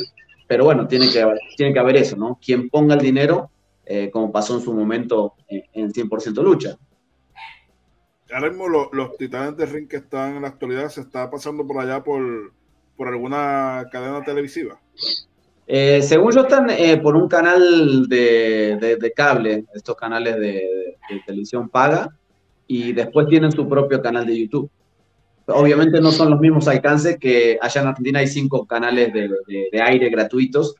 [0.47, 1.25] pero bueno, tiene que,
[1.57, 2.39] tiene que haber eso, ¿no?
[2.43, 3.49] Quien ponga el dinero,
[3.85, 6.77] eh, como pasó en su momento en, 100% lucha.
[8.33, 11.79] Ahora mismo los titanes de ring que están en la actualidad se está pasando por
[11.79, 12.53] allá por
[12.95, 14.79] por alguna cadena televisiva?
[15.65, 22.09] Eh, según yo están eh, por un canal de, cable, estos canales de, televisión paga,
[22.67, 24.69] y después tienen su propio canal de YouTube.
[25.47, 30.09] Obviamente no son los mismos alcances que allá en Argentina hay cinco canales de, aire
[30.09, 30.75] gratuitos.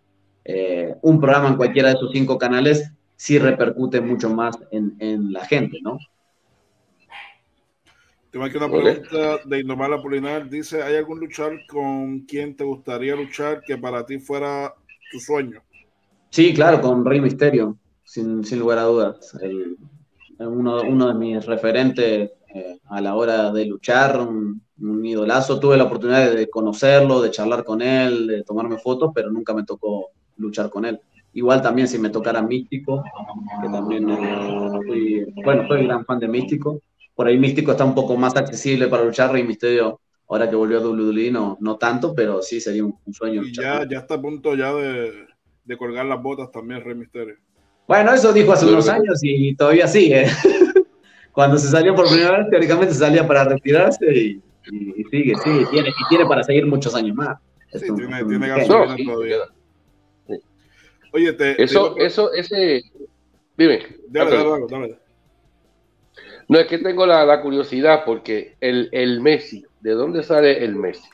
[0.46, 5.32] Eh, un programa en cualquiera de esos cinco canales sí repercute mucho más en, en
[5.32, 5.98] la gente, ¿no?
[8.34, 10.50] Tengo aquí una pregunta de Indomar Apolinar.
[10.50, 14.74] Dice, ¿hay algún luchador con quien te gustaría luchar que para ti fuera
[15.12, 15.62] tu sueño?
[16.32, 19.38] Sí, claro, con Rey Misterio, sin, lugar a dudas.
[20.40, 24.60] uno, de mis referentes eh, a la hora de luchar, un,
[25.06, 25.60] idolazo.
[25.60, 29.64] Tuve la oportunidad de conocerlo, de charlar con él, de tomarme fotos, pero nunca me
[29.64, 30.08] tocó
[30.38, 31.00] luchar con él.
[31.34, 33.04] Igual también si me tocara Místico,
[33.62, 36.82] que también eh, bueno, soy gran fan de Místico,
[37.16, 40.80] por ahí Místico está un poco más accesible para luchar, Rey Misterio, ahora que volvió
[40.80, 43.44] a WWE, no, no tanto, pero sí sería un, sueño.
[43.44, 45.28] Y ya, ya está a punto ya de,
[45.64, 47.36] de colgar las botas también, Rey Misterio.
[47.88, 50.26] Bueno, eso dijo hace unos años y todavía sigue.
[51.34, 54.42] Cuando se salió por primera vez, teóricamente salía para retirarse y,
[55.10, 57.38] sigue, sí, tiene, y tiene para seguir muchos años más.
[57.74, 59.38] Sí, tiene, tiene gasolina todavía.
[61.12, 62.84] Oye, te, eso, eso, ese.
[63.58, 63.86] Dime.
[64.08, 65.00] Dale, dale, dale,
[66.48, 70.76] No, es que tengo la, la curiosidad porque el, el, Messi, ¿de dónde sale el
[70.76, 71.08] Messi?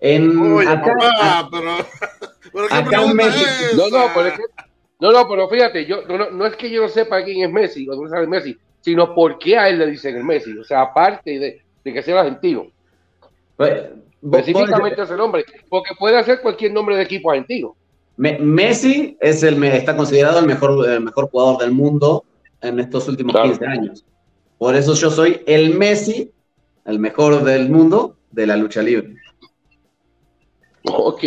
[0.00, 1.70] En, Oye, acá, papá, pero,
[2.52, 3.44] pero acá un Messi.
[3.76, 4.42] No, no, pero es que,
[5.00, 7.88] no, no, pero fíjate, yo, no, no, es que yo no sepa quién es Messi
[7.88, 10.56] o dónde sale Messi, sino por qué a él le dicen el Messi.
[10.56, 12.66] O sea, aparte de, de que sea argentino.
[13.56, 13.90] Pues,
[14.22, 17.76] Específicamente ese nombre, porque puede ser cualquier nombre de equipo argentino.
[18.16, 22.24] Messi es el, está considerado el mejor, el mejor jugador del mundo
[22.60, 24.04] en estos últimos 15 años.
[24.58, 26.32] Por eso yo soy el Messi,
[26.84, 29.14] el mejor del mundo de la lucha libre.
[30.84, 31.24] Ok.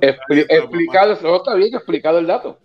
[0.00, 2.58] explicado, está bien explicado el dato.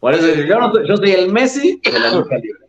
[0.00, 2.66] Por eso yo, yo soy el Messi de la lucha libre.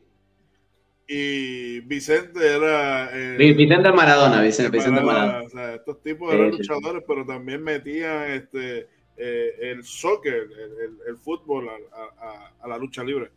[1.07, 3.09] Y Vicente era.
[3.13, 5.41] Eh, Vicente Maradona, Vicente, Maradona.
[5.41, 10.49] O sea, estos tipos eran luchadores, pero también metían este, eh, el soccer,
[11.07, 13.31] el, fútbol a, la lucha libre.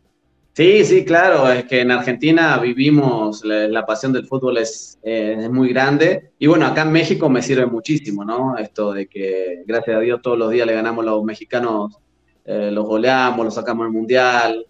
[0.53, 5.69] Sí, sí, claro, es que en Argentina vivimos, la, pasión del fútbol es, es, muy
[5.69, 6.31] grande.
[6.39, 8.57] Y bueno, acá en México me sirve muchísimo, ¿no?
[8.57, 11.97] Esto de que, gracias a Dios, todos los días le ganamos a los mexicanos,
[12.43, 14.65] eh, los goleamos, los sacamos al mundial,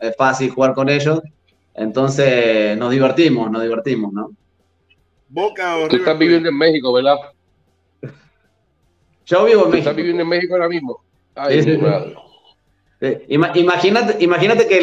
[0.00, 1.20] es fácil jugar con ellos.
[1.72, 4.30] Entonces nos divertimos, nos divertimos, ¿no?
[5.28, 7.16] Boca o Tú estás viviendo en México, ¿verdad?
[9.26, 9.90] Yo vivo en México.
[9.90, 11.00] ¿Estás viviendo en México ahora mismo?
[11.34, 11.78] Ay, sí,
[13.28, 14.80] Imagínate, imagínate que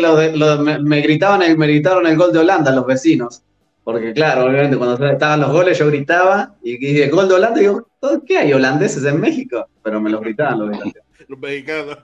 [0.82, 3.43] me, gritaban el, me gritaron el gol de Holanda los vecinos.
[3.84, 7.64] Porque claro, obviamente cuando estaban los goles yo gritaba y dije gol de Holanda y
[7.64, 7.88] digo,
[8.26, 9.68] ¿qué hay holandeses en México?
[9.82, 11.07] Pero me los gritaban los mexicanos.
[11.28, 11.97] los mexicanos.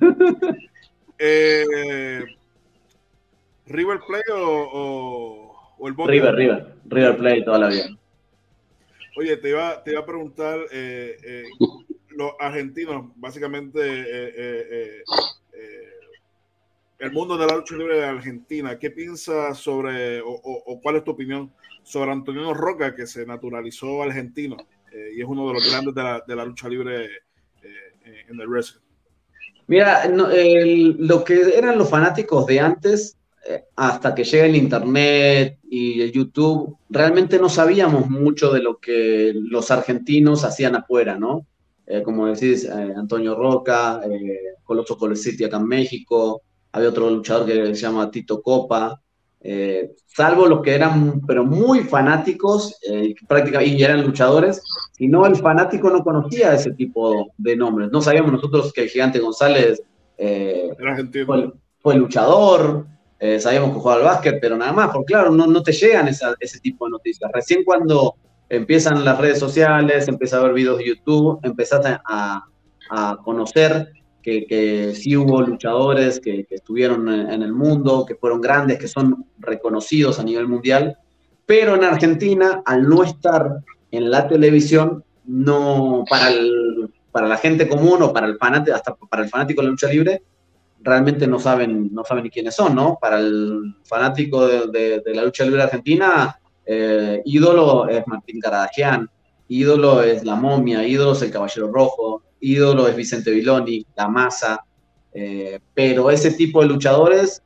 [1.18, 2.24] eh,
[3.66, 6.10] ¿River Plate o, o, el Boca?
[6.10, 6.74] River, River.
[6.84, 7.88] River Plate toda la vida.
[9.16, 11.44] Oye, te iba, te iba a preguntar, eh, eh,
[12.10, 15.02] los argentinos, básicamente,
[15.56, 15.88] eh,
[16.98, 21.10] el mundo de la lucha libre de Argentina, ¿qué piensas sobre, o, cuál es tu
[21.10, 21.52] opinión
[21.82, 24.56] sobre Antonio Roca, que se naturalizó argentino
[25.14, 25.94] y es uno de los grandes
[26.26, 27.08] de la, lucha libre
[28.28, 28.80] en el wrestling?
[29.66, 33.18] Mira, lo que eran los fanáticos de antes
[33.76, 39.32] hasta que llega el Internet y el YouTube, realmente no sabíamos mucho de lo que
[39.34, 41.46] los argentinos hacían afuera, ¿no?
[41.86, 47.46] Eh, como decís, eh, Antonio Roca, eh, Coloso Colositi acá en México, había otro luchador
[47.46, 49.00] que se llama Tito Copa,
[49.40, 52.78] eh, salvo los que eran, pero muy fanáticos,
[53.28, 54.62] prácticamente, y eran luchadores,
[54.92, 57.90] si no, el fanático no conocía ese tipo de nombres.
[57.92, 59.82] No sabíamos nosotros que el Gigante González
[60.16, 62.86] fue, fue luchador,
[63.38, 66.60] sabíamos que jugaba al básquet, pero nada más, porque claro, no, no te llegan ese
[66.60, 67.30] tipo de noticias.
[67.30, 68.14] Recién cuando
[68.48, 72.44] empiezan las redes sociales, empieza a ver videos de YouTube, empezás a,
[72.90, 73.92] a conocer
[74.22, 79.26] que, que, sí hubo luchadores que, estuvieron en, el mundo, que fueron grandes, que son
[79.38, 80.96] reconocidos a nivel mundial,
[81.46, 83.58] pero en Argentina, al no estar
[83.90, 88.94] en la televisión, no para, el, para la gente común o para el fanático, hasta
[88.94, 90.22] para el fanático de la lucha libre,
[90.80, 92.98] realmente no saben, no saben ni quiénes son, ¿no?
[93.00, 99.08] Para el fanático de, la lucha libre argentina, eh, ídolo es Martín Caradagian,
[99.48, 104.64] ídolo es La Momia, ídolo es el Caballero Rojo, ídolo es Vicente Viloni, La Masa,
[105.12, 107.42] eh, pero ese tipo de luchadores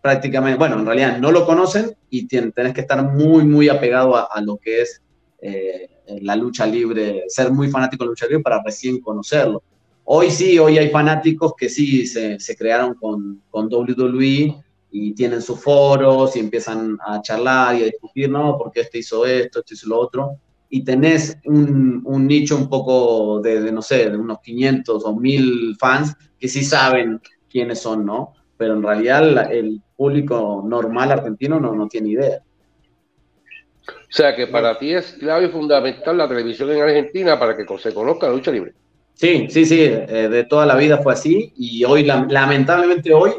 [0.00, 4.40] prácticamente, bueno, en realidad no lo conocen y tenés que estar muy, muy apegado a,
[4.40, 5.02] lo que es
[5.42, 5.88] eh,
[6.22, 9.62] la lucha libre, ser muy fanático de la lucha libre para recién conocerlo.
[10.04, 14.56] Hoy sí, hoy hay fanáticos que sí se, crearon con, con WWE
[14.90, 18.56] y tienen sus foros y empiezan a charlar y a discutir, ¿no?
[18.58, 20.36] Porque este hizo esto, este hizo lo otro.
[20.68, 26.16] Y tenés un, nicho un poco de, no sé, de unos 500 o 1000 fans
[26.38, 28.34] que sí saben quiénes son, ¿no?
[28.56, 32.40] Pero en realidad el público normal argentino no, no tiene idea.
[33.88, 37.64] O sea que para ti es clave y fundamental la televisión en Argentina para que
[37.78, 38.74] se conozca la lucha libre.
[39.14, 43.32] Sí, sí, sí, eh, de toda la vida fue así y hoy, lamentablemente hoy,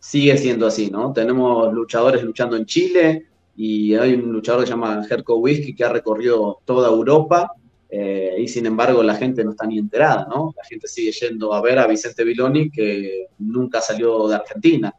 [0.00, 1.12] sigue siendo así, ¿no?
[1.12, 5.84] Tenemos luchadores luchando en Chile y hay un luchador que se llama Herco Whisky que
[5.84, 7.52] ha recorrido toda Europa
[7.88, 10.52] eh, y sin embargo la gente no está ni enterada, ¿no?
[10.56, 14.92] La gente sigue yendo a ver a Vicente Viloni que nunca salió de Argentina,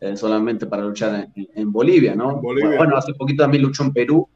[0.00, 2.40] eh, solamente para luchar en, Bolivia, ¿no?
[2.42, 4.28] Bueno, hace poquito también luchó en Perú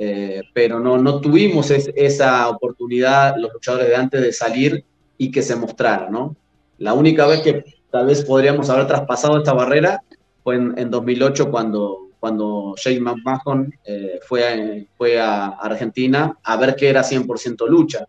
[0.00, 4.84] eh, pero no, no tuvimos esa oportunidad los luchadores de antes de salir
[5.16, 6.36] y que se mostrara, ¿no?
[6.78, 10.02] La única vez que tal vez podríamos haber traspasado esta barrera
[10.42, 16.88] fue en, 2008 cuando, cuando Jake McMahon eh, fue, fue a Argentina a ver qué
[16.88, 18.06] era 100% lucha,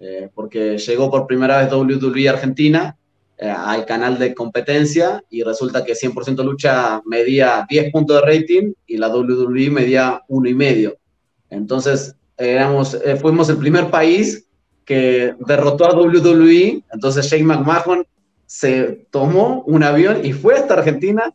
[0.00, 2.96] eh, porque llegó por primera vez WWE Argentina
[3.36, 8.72] eh, al canal de competencia y resulta que 100% lucha medía 10 puntos de rating
[8.86, 10.96] y la WWE medía uno y medio.
[11.50, 14.46] Entonces, éramos, fuimos el primer país
[14.86, 18.06] que derrotó a WWE, entonces Shane McMahon
[18.52, 21.32] se tomó un avión y fue hasta Argentina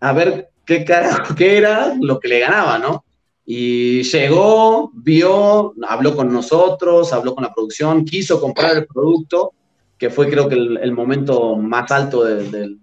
[0.00, 0.84] a ver qué
[1.38, 3.06] qué era lo que le ganaba, ¿no?
[3.46, 9.52] Y llegó, vio, habló con nosotros, habló con la producción, quiso comprar el producto,
[9.96, 12.76] que fue creo que el, momento más alto de,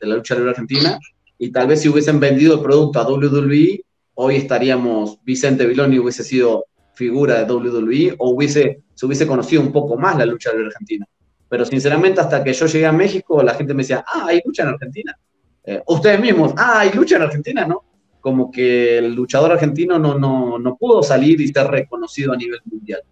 [0.00, 0.98] la lucha libre argentina.
[1.36, 3.82] Y tal vez si hubiesen vendido el producto a WWE,
[4.14, 6.64] hoy estaríamos, Vicente Viloni hubiese sido
[6.94, 11.06] figura de WWE o hubiese, se hubiese conocido un poco más la lucha libre argentina.
[11.48, 14.64] Pero sinceramente, hasta que yo llegué a México, la gente me decía, ah, hay lucha
[14.64, 15.16] en Argentina.
[15.64, 17.84] Eh, ustedes mismos, ah, hay lucha en Argentina, ¿no?
[18.20, 22.60] Como que el luchador argentino no, no, no pudo salir y ser reconocido a nivel
[22.64, 23.02] mundial.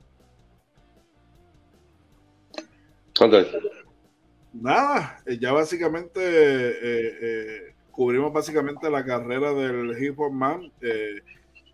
[4.53, 10.73] Nada, eh, ya básicamente eh, cubrimos básicamente la carrera del Hip Hop Man.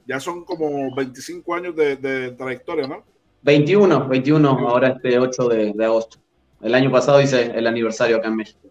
[0.06, 3.04] ya son como 25 años de, trayectoria, ¿no?
[3.42, 6.18] 21, 21, ahora este 8 de agosto.
[6.60, 8.70] El año pasado hice el aniversario acá en México.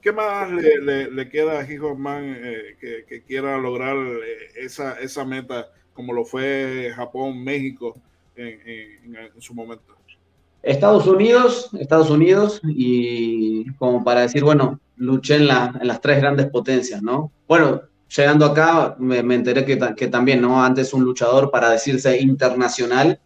[0.00, 5.68] ¿Qué más le, queda a Hijo Man eh, que, quiera lograr eh, esa, esa meta
[5.92, 7.96] como lo fue Japón, México
[8.34, 9.94] en, su momento?
[10.62, 17.02] Estados Unidos, Estados Unidos, y como para decir, bueno, luché en, las tres grandes potencias,
[17.02, 17.32] ¿no?
[17.46, 17.82] Bueno,
[18.14, 20.62] llegando acá me, enteré que, que, también, ¿no?
[20.62, 23.20] Antes un luchador para decirse internacional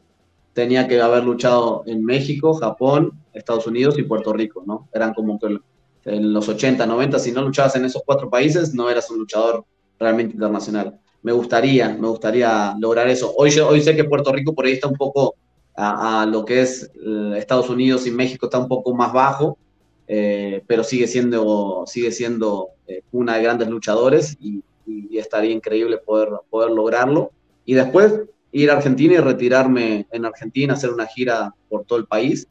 [0.54, 4.88] tenía que haber luchado en México, Japón, Estados Unidos y Puerto Rico, ¿no?
[4.94, 5.58] Eran como que
[6.04, 9.64] en los 80, 90, si no luchabas en esos cuatro países, no eras un luchador
[9.98, 10.98] realmente internacional.
[11.22, 13.34] Me gustaría, me gustaría lograr eso.
[13.36, 15.34] Hoy, sé que Puerto Rico por ahí está un poco
[15.76, 19.58] a, lo que es eh, Estados Unidos y México está un poco más bajo,
[20.06, 25.98] eh, pero sigue siendo, sigue siendo eh, una de grandes luchadores y, y, estaría increíble
[25.98, 27.32] poder, poder lograrlo.
[27.64, 28.20] Y después
[28.54, 32.46] ir a Argentina y retirarme en Argentina, hacer una gira por todo el país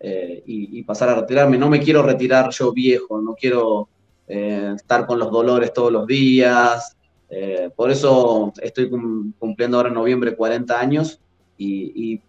[0.00, 1.58] eh, y, pasar a retirarme.
[1.58, 3.88] No me quiero retirar yo viejo, no quiero
[4.26, 6.96] eh, estar con los dolores todos los días.
[7.28, 8.90] Eh, por eso estoy
[9.38, 11.20] cumpliendo ahora en noviembre 40 años
[11.58, 12.20] y,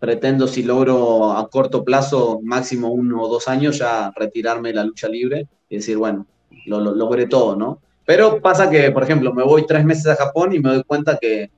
[0.00, 4.84] pretendo, si logro a corto plazo, máximo uno o dos años, ya retirarme de la
[4.84, 6.26] lucha libre y decir, bueno,
[6.66, 7.80] lo, lo logré todo, ¿no?
[8.04, 11.18] Pero pasa que, por ejemplo, me voy tres meses a Japón y me doy cuenta
[11.18, 11.50] que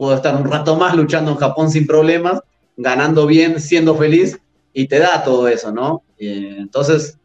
[0.00, 2.40] puedo estar un rato más luchando en Japón sin problemas,
[2.78, 4.40] ganando bien, siendo feliz,
[4.72, 6.04] y te da todo eso, ¿no?
[6.16, 7.18] entonces,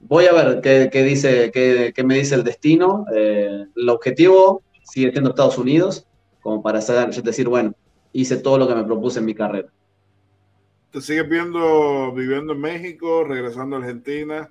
[0.00, 3.04] voy a ver qué, dice, qué, me dice el destino.
[3.14, 6.06] Eh, el objetivo sigue siendo Estados Unidos,
[6.40, 7.74] como para decir, bueno,
[8.12, 9.68] hice todo lo que me propuse en mi carrera.
[10.92, 14.50] ¿Te sigues viendo, viviendo en México, regresando a Argentina?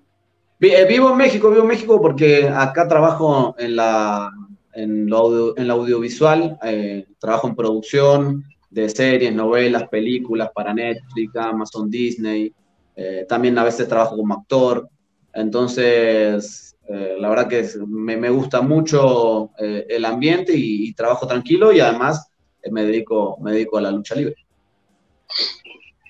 [0.59, 4.31] Eh, vivo en México, vivo en México porque acá trabajo en la,
[4.75, 11.89] en, lo en audiovisual, eh, trabajo en producción de series, novelas, películas para Netflix, Amazon,
[11.89, 12.53] Disney.
[12.95, 14.87] Eh, también a veces trabajo como actor.
[15.33, 21.79] Entonces, eh, la verdad que me, me gusta mucho el ambiente y, trabajo tranquilo y
[21.79, 22.29] además
[22.69, 24.35] me, dedico, me dedico a la lucha libre.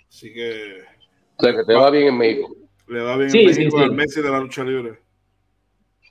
[0.09, 0.81] Así que...
[1.37, 2.55] O sea, que te va bien en México.
[2.87, 5.04] Le va bien en México al Messi de la lucha libre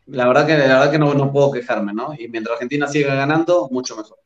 [0.07, 2.15] la verdad que, la verdad que no, no puedo quejarme, ¿no?
[2.19, 4.19] Y mientras Argentina siga ganando, mucho mejor.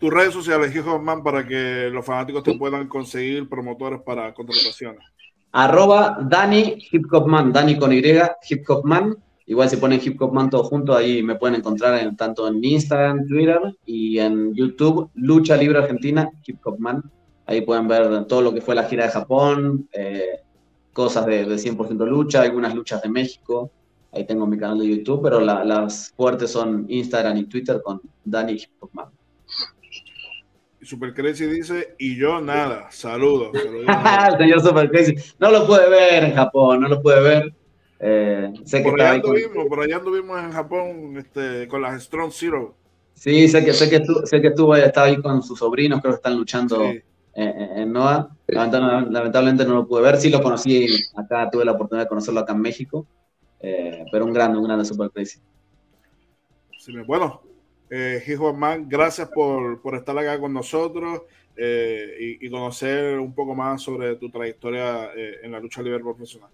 [0.00, 0.72] Tus redes sociales,
[1.02, 5.00] Man, para que los fanáticos te puedan conseguir promotores para contrataciones.
[5.52, 8.02] Arroba Dani Hip Hop Man, Dani con Y,
[8.48, 9.16] Hip Hop Man.
[9.46, 12.62] Igual si ponen Hip Hop Man todo junto, ahí me pueden encontrar en, tanto en
[12.62, 17.02] Instagram, Twitter y en YouTube, Lucha Libre Argentina, Hip Hop Man.
[17.46, 20.40] Ahí pueden ver todo lo que fue la gira de Japón, eh,
[20.96, 23.70] cosas de, 100% lucha, algunas luchas de México.
[24.12, 28.54] Ahí tengo mi canal de YouTube, pero las fuertes son Instagram y Twitter con Dani.
[30.80, 33.50] Y Super Crazy dice, y yo nada, saludos.
[34.32, 35.14] El señor Super Crazy.
[35.38, 37.54] No lo puede ver en Japón, no lo puede ver.
[38.00, 42.74] Eh, sé por, allá anduvimos, por allá anduvimos en Japón este, con las Strong Zero.
[43.12, 46.14] Sí, sé que, sé que, tú, sé que tú estás ahí con sus sobrinos, creo
[46.14, 46.90] que están luchando
[47.34, 48.35] en NOAH.
[48.48, 50.86] Lamentablemente no lo pude ver, sí lo conocí
[51.16, 53.06] acá, tuve la oportunidad de conocerlo acá en México,
[53.60, 55.40] eh, pero un grande, un grande Super Crazy.
[57.06, 57.42] bueno,
[57.88, 61.22] Eh, Hijo Man, gracias por, por, estar acá con nosotros
[61.56, 66.50] eh, y, conocer un poco más sobre tu trayectoria eh, en la lucha libre profesional.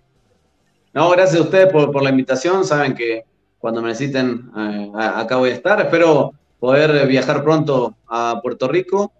[0.92, 2.64] No, gracias a ustedes por, por la invitación.
[2.64, 3.24] Saben que
[3.58, 4.50] cuando me necesiten,
[4.94, 5.80] acá voy a estar.
[5.80, 9.12] Espero poder viajar pronto a Puerto Rico.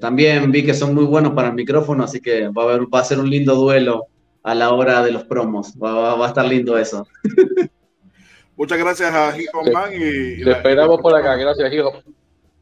[0.00, 3.00] También vi que son muy buenos para el micrófono, así que va a, haber, va
[3.00, 4.06] a ser un lindo duelo
[4.42, 5.74] a la hora de los promos.
[5.82, 7.06] Va, va a estar lindo eso.
[8.60, 11.34] Muchas gracias a Hijo Man y, esperamos por acá.
[11.34, 12.02] Gracias, Hijo.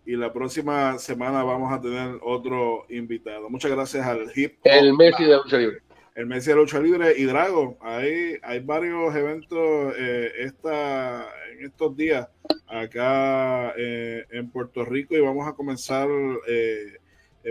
[0.06, 3.50] Y la próxima semana vamos a tener otro invitado.
[3.50, 4.58] Muchas gracias al Hip.
[4.62, 5.78] El Messi de lucha libre.
[6.14, 7.78] El Messi de lucha libre y Drago.
[7.80, 11.26] Hay, hay varios eventos eh, esta,
[11.60, 12.28] estos días
[12.66, 16.08] acá eh, en Puerto Rico y vamos a comenzar
[16.46, 16.98] eh,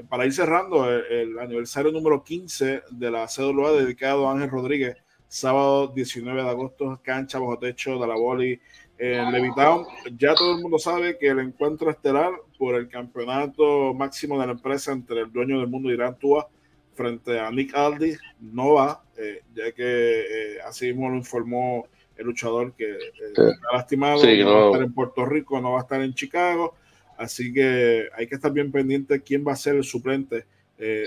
[0.10, 4.98] para ir cerrando el, aniversario número 15 de la CWA dedicado a Ángel Rodríguez
[5.28, 8.60] sábado 19 de agosto, cancha bajo techo de la Boli
[8.98, 9.86] en Levitown.
[10.18, 14.54] Ya todo el mundo sabe que el encuentro estelar por el campeonato máximo de la
[14.54, 16.48] empresa entre el dueño del mundo Irán Tua
[16.96, 21.88] frente a Nick Aldi no va, eh, ya que eh, así mismo lo informó
[22.18, 22.98] el luchador que eh,
[23.28, 26.76] está lastimado, no, va a estar en Puerto Rico, no va a estar en Chicago,
[27.18, 30.46] así que hay que estar bien pendiente quién va a ser el suplente
[30.78, 31.06] de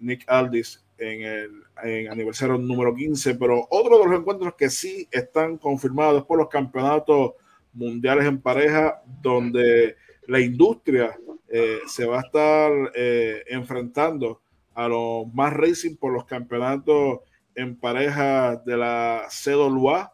[0.00, 5.58] Nick Aldis en el aniversario número 15, pero otro de los encuentros que sí están
[5.58, 7.32] confirmados por los campeonatos
[7.72, 11.18] mundiales en pareja, donde la industria
[11.48, 14.40] eh, se va a estar eh, enfrentando
[14.74, 17.20] a los más racing por los campeonatos
[17.54, 20.13] en pareja de la CWA,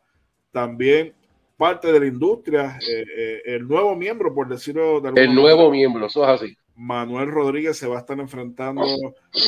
[0.52, 1.14] también
[1.56, 6.22] parte de la industria, eh, el nuevo miembro, por decirlo de El nuevo miembro, eso
[6.24, 6.56] es así.
[6.74, 8.82] Manuel Rodríguez se va a estar enfrentando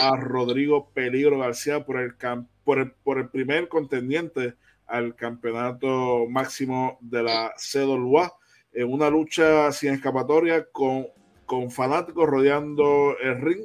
[0.03, 2.14] a Rodrigo Peligro García por el,
[2.64, 4.55] por el, por el primer contendiente
[4.86, 8.30] al campeonato máximo de la CWA
[8.74, 11.07] en una lucha sin escapatoria con,
[11.46, 13.64] con fanáticos rodeando el ring.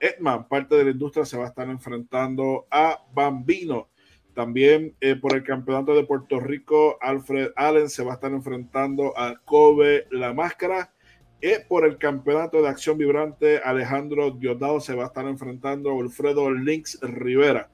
[0.00, 3.88] Edman, parte de la industria, se va a estar enfrentando a Bambino.
[4.34, 9.16] También eh, por el campeonato de Puerto Rico, Alfred Allen se va a estar enfrentando
[9.16, 10.92] a Kobe La Máscara
[11.40, 16.02] y por el campeonato de acción vibrante, Alejandro Diosdado se va a estar enfrentando a
[16.02, 17.68] Alfredo Links Rivera.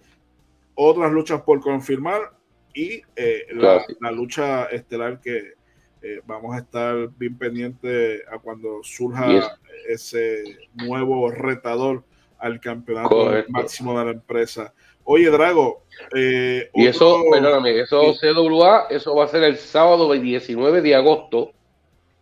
[0.74, 2.32] Otras luchas por confirmar
[2.74, 5.54] y eh, la, lucha estelar que
[6.02, 9.56] eh, vamos a estar bien pendiente a cuando surja
[9.88, 10.42] ese
[10.74, 12.04] nuevo retador
[12.38, 14.74] al campeonato máximo de la empresa.
[15.12, 15.82] Oye, Drago.
[16.14, 21.50] Eh, y eso, perdóname, eso CWA, eso va a ser el sábado 19 de agosto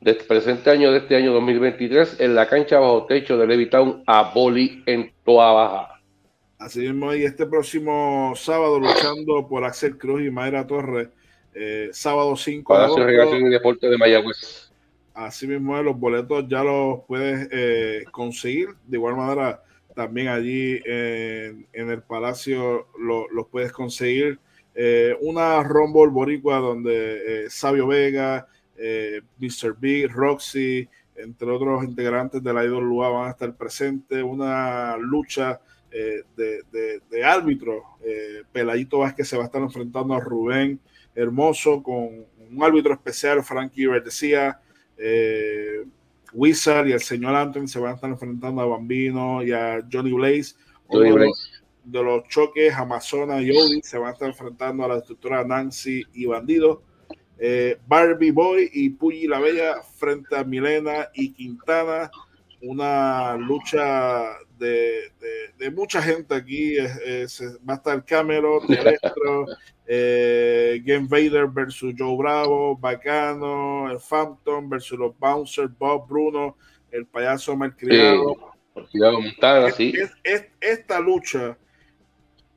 [0.00, 4.32] del presente año, de este año 2023, en la cancha bajo techo de Levitown a
[4.32, 6.00] Boli en Toa Baja.
[6.58, 11.08] Así mismo, y este próximo sábado luchando por Axel Cruz y Mayra Torres,
[11.54, 13.36] eh, sábado 5 de agosto.
[13.36, 14.72] y Deporte de Mayagüez.
[15.12, 18.68] Así mismo, los boletos ya los puedes eh, conseguir.
[18.86, 19.62] De igual manera,
[19.98, 24.38] también allí en, el Palacio los puedes conseguir.
[24.74, 28.46] Eh, una Rumble Boricua donde Sabio Vega,
[28.78, 29.76] eh, Mr.
[29.76, 36.22] Big, Roxy, entre otros integrantes de la IWA van a estar presentes, una lucha eh,
[36.36, 37.82] de, de, árbitro.
[38.04, 40.78] Eh, Peladito Vázquez se va a estar enfrentando a Rubén
[41.12, 44.60] Hermoso con un árbitro especial, Frankie Verdecía.
[46.32, 50.12] Wizard y el señor Anton se van a estar enfrentando a Bambino y a Johnny
[50.12, 50.54] Blaze.
[51.84, 56.04] De los choques, Amazona y Odie se van a estar enfrentando a la estructura Nancy
[56.12, 56.82] y Bandido.
[57.38, 62.10] Eh, Barbie Boy y Puyi la Bella frente a Milena y Quintana.
[62.62, 66.76] Una lucha de, mucha gente aquí.
[66.78, 69.46] va a estar Cameron, Electro,
[69.86, 76.56] eh, Game Vader versus Joe Bravo, Bacano, el Phantom versus los Bouncers, Bob Bruno,
[76.90, 78.36] el payaso Malcriado.
[80.60, 81.56] esta lucha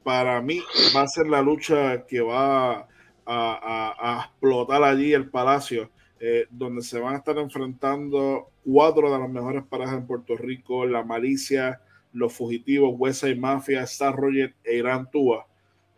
[0.03, 0.61] para mí
[0.95, 2.87] va a ser la lucha que va
[3.25, 5.89] a, explotar allí el palacio,
[6.19, 10.85] eh, donde se van a estar enfrentando cuatro de las mejores parejas en Puerto Rico,
[10.85, 11.81] la malicia,
[12.13, 15.45] los fugitivos, Huesa y Mafia, Star Roger e Irán Túa.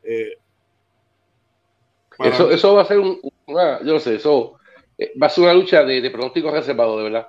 [0.04, 0.38] Eh,
[2.20, 4.60] eso, eso va a ser una, yo no sé, eso
[4.98, 7.28] eh, va a ser una lucha de, de pronósticos reservados, de verdad.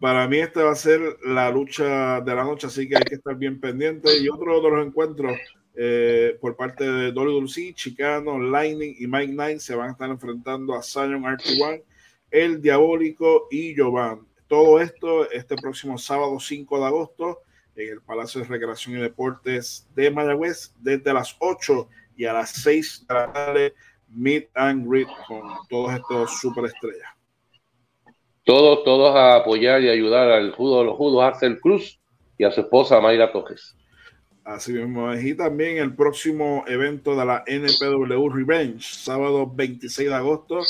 [0.00, 3.14] Para mí esta va a ser la lucha de la noche, así que hay que
[3.14, 4.10] estar bien pendiente.
[4.18, 5.38] Y otro de los encuentros
[5.76, 10.74] eh, por parte de WWE, Chicano, Lightning y Mike Knight se van a estar enfrentando
[10.74, 11.82] a Zion RT1,
[12.30, 14.26] El Diabólico y Jovan.
[14.46, 17.40] Todo esto este próximo sábado 5 de agosto
[17.76, 22.50] en el Palacio de Recreación y Deportes de Mayagüez desde las 8 y a las
[22.62, 23.74] 6 de la tarde
[24.08, 27.08] Meet and Greet con todos estos superestrellas.
[28.44, 31.98] Todos, todos a apoyar y ayudar al judo de los judos Axel Cruz
[32.36, 33.76] y a su esposa Mayra Tojes.
[34.44, 40.60] Así mismo, y también el próximo evento de la NPW Revenge, sábado 26 de agosto,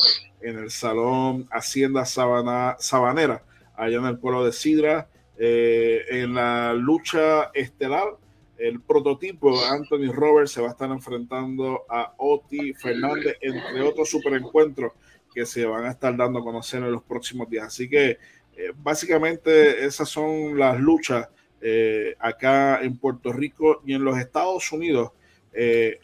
[0.41, 3.43] en el Salón Hacienda Sabana, Sabanera,
[3.77, 8.17] allá en el pueblo de Sidra, eh, en la lucha estelar.
[8.57, 14.93] El prototipo Anthony Roberts se va a estar enfrentando a Oti Fernández, entre otros superencuentros
[15.35, 17.67] que se van a estar dando a conocer en los próximos días.
[17.67, 18.19] Así que
[18.57, 21.29] eh, básicamente esas son las luchas
[21.61, 25.11] eh, acá en Puerto Rico y en los Estados Unidos.
[25.53, 25.99] Eh,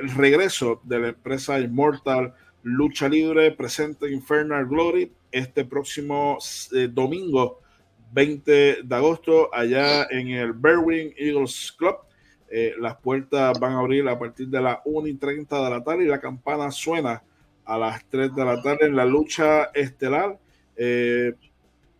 [0.00, 6.38] el regreso de la empresa Immortal Lucha Libre presenta Infernal Glory este próximo
[6.90, 7.60] domingo
[8.12, 11.96] 20 de agosto allá en el Berwin Eagles Club.
[12.78, 16.04] las puertas van a abrir a partir de las 1 y 30 de la tarde
[16.04, 17.22] y la campana suena
[17.66, 20.38] a las 3 de la tarde en la lucha estelar
[20.76, 21.34] eh,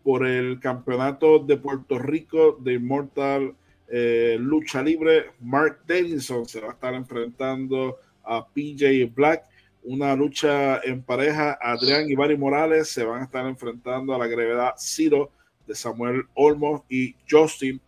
[0.03, 3.53] por el campeonato de Puerto Rico de Immortal
[3.89, 5.31] eh, Lucha Libre.
[5.41, 9.43] Mark Davidson se va a estar enfrentando a PJ Black.
[9.83, 11.57] Una lucha en pareja.
[11.61, 15.31] Adrián y Barry Morales se van a estar enfrentando a la gravedad Ciro
[15.67, 17.79] de Samuel Olmos y Justin.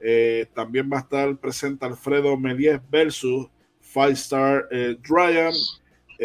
[0.00, 3.48] Eh, también va a estar presente Alfredo Melies versus
[3.80, 5.52] Five Star Dryan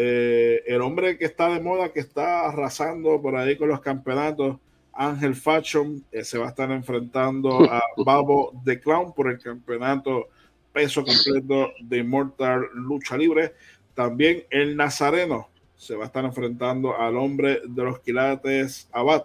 [0.00, 4.58] eh, el hombre que está de moda, que está arrasando por ahí con los campeonatos,
[4.92, 10.28] Ángel Fashion, eh, se va a estar enfrentando a Babo The Clown por el campeonato
[10.72, 13.54] peso completo de Immortal Lucha Libre.
[13.92, 19.24] También el Nazareno se va a estar enfrentando al hombre de los quilates Abad.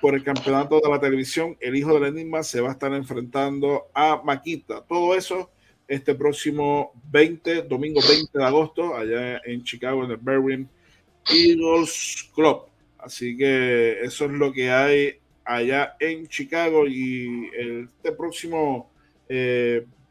[0.00, 3.88] Por el campeonato de la televisión, el hijo del enigma se va a estar enfrentando
[3.92, 4.84] a Maquita.
[4.86, 5.50] Todo eso
[5.88, 10.68] este próximo 20, domingo 20 de agosto, allá en Chicago, en el Berwyn
[11.28, 12.66] Eagles Club.
[12.98, 18.90] Así que eso es lo que hay allá en Chicago y este próximo
[19.28, 19.38] 26,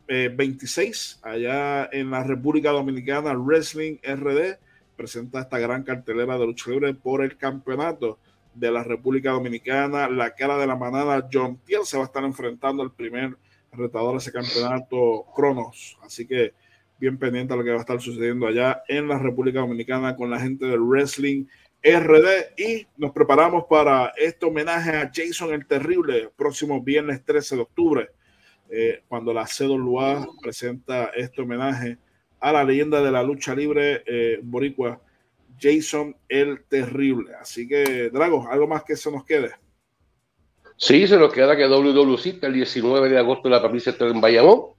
[0.08, 4.58] eh, eh, allá en la República Dominicana, Wrestling RD
[4.96, 8.18] presenta esta gran cartelera de lucha libre por el campeonato
[8.58, 10.10] de la República Dominicana.
[10.10, 13.38] La cara de la manada, John Tiel, se va a estar enfrentando al primer
[13.72, 15.98] retador ese campeonato Cronos.
[16.02, 16.54] Así que
[17.00, 20.30] bien pendiente a lo que va a estar sucediendo allá en la República Dominicana con
[20.30, 21.46] la gente del Wrestling
[21.84, 27.62] RD y nos preparamos para este homenaje a Jason el Terrible próximo viernes 13 de
[27.62, 28.10] octubre
[28.70, 31.98] eh, cuando la CWA presenta este homenaje
[32.40, 35.00] a la leyenda de la lucha libre eh, boricua
[35.60, 37.34] Jason el Terrible.
[37.40, 39.52] Así que, Drago, ¿algo más que se nos quede?
[40.78, 44.78] Sí, se nos queda que WWC el 19 de agosto en la provincia en Bayamón.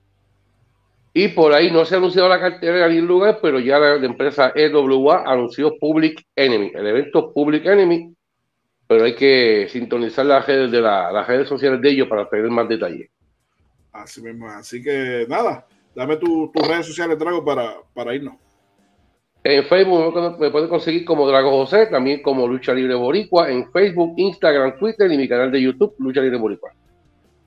[1.12, 3.94] Y por ahí no se ha anunciado la cartera en ningún lugar, pero ya la,
[3.96, 8.14] empresa EWA anunció Public Enemy, el evento Public Enemy,
[8.86, 12.48] pero hay que sintonizar las redes, de la, las redes sociales de ellos para tener
[12.50, 13.10] más detalles.
[13.90, 18.36] Así mismo, así que nada, dame tus redes sociales, Drago, para, para irnos.
[19.44, 24.14] En Facebook me pueden conseguir como Drago José, también como Lucha Libre Boricua, en Facebook,
[24.16, 26.72] Instagram, Twitter y mi canal de YouTube, Lucha Libre Boricua.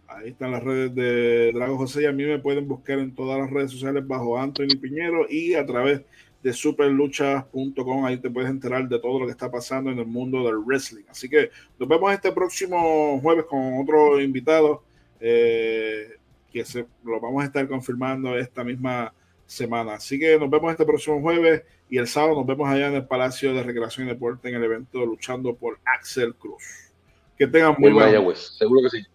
[0.07, 3.39] Ahí están las redes de Drago José y a mí me pueden buscar en todas
[3.39, 6.01] las redes sociales bajo Anthony Piñero y a través
[6.41, 8.05] de superluchas.com.
[8.05, 11.03] Ahí te puedes enterar de todo lo que está pasando en el mundo del wrestling.
[11.09, 14.83] Así que nos vemos este próximo jueves con otro invitado
[15.19, 16.17] eh,
[16.51, 19.13] que se, lo vamos a estar confirmando esta misma
[19.51, 19.95] semana.
[19.95, 23.05] Así que nos vemos este próximo jueves y el sábado nos vemos allá en el
[23.05, 26.63] Palacio de Recreación y Deporte en el evento Luchando por Axel Cruz.
[27.37, 29.05] Que tengan muy buen Seguro que sí.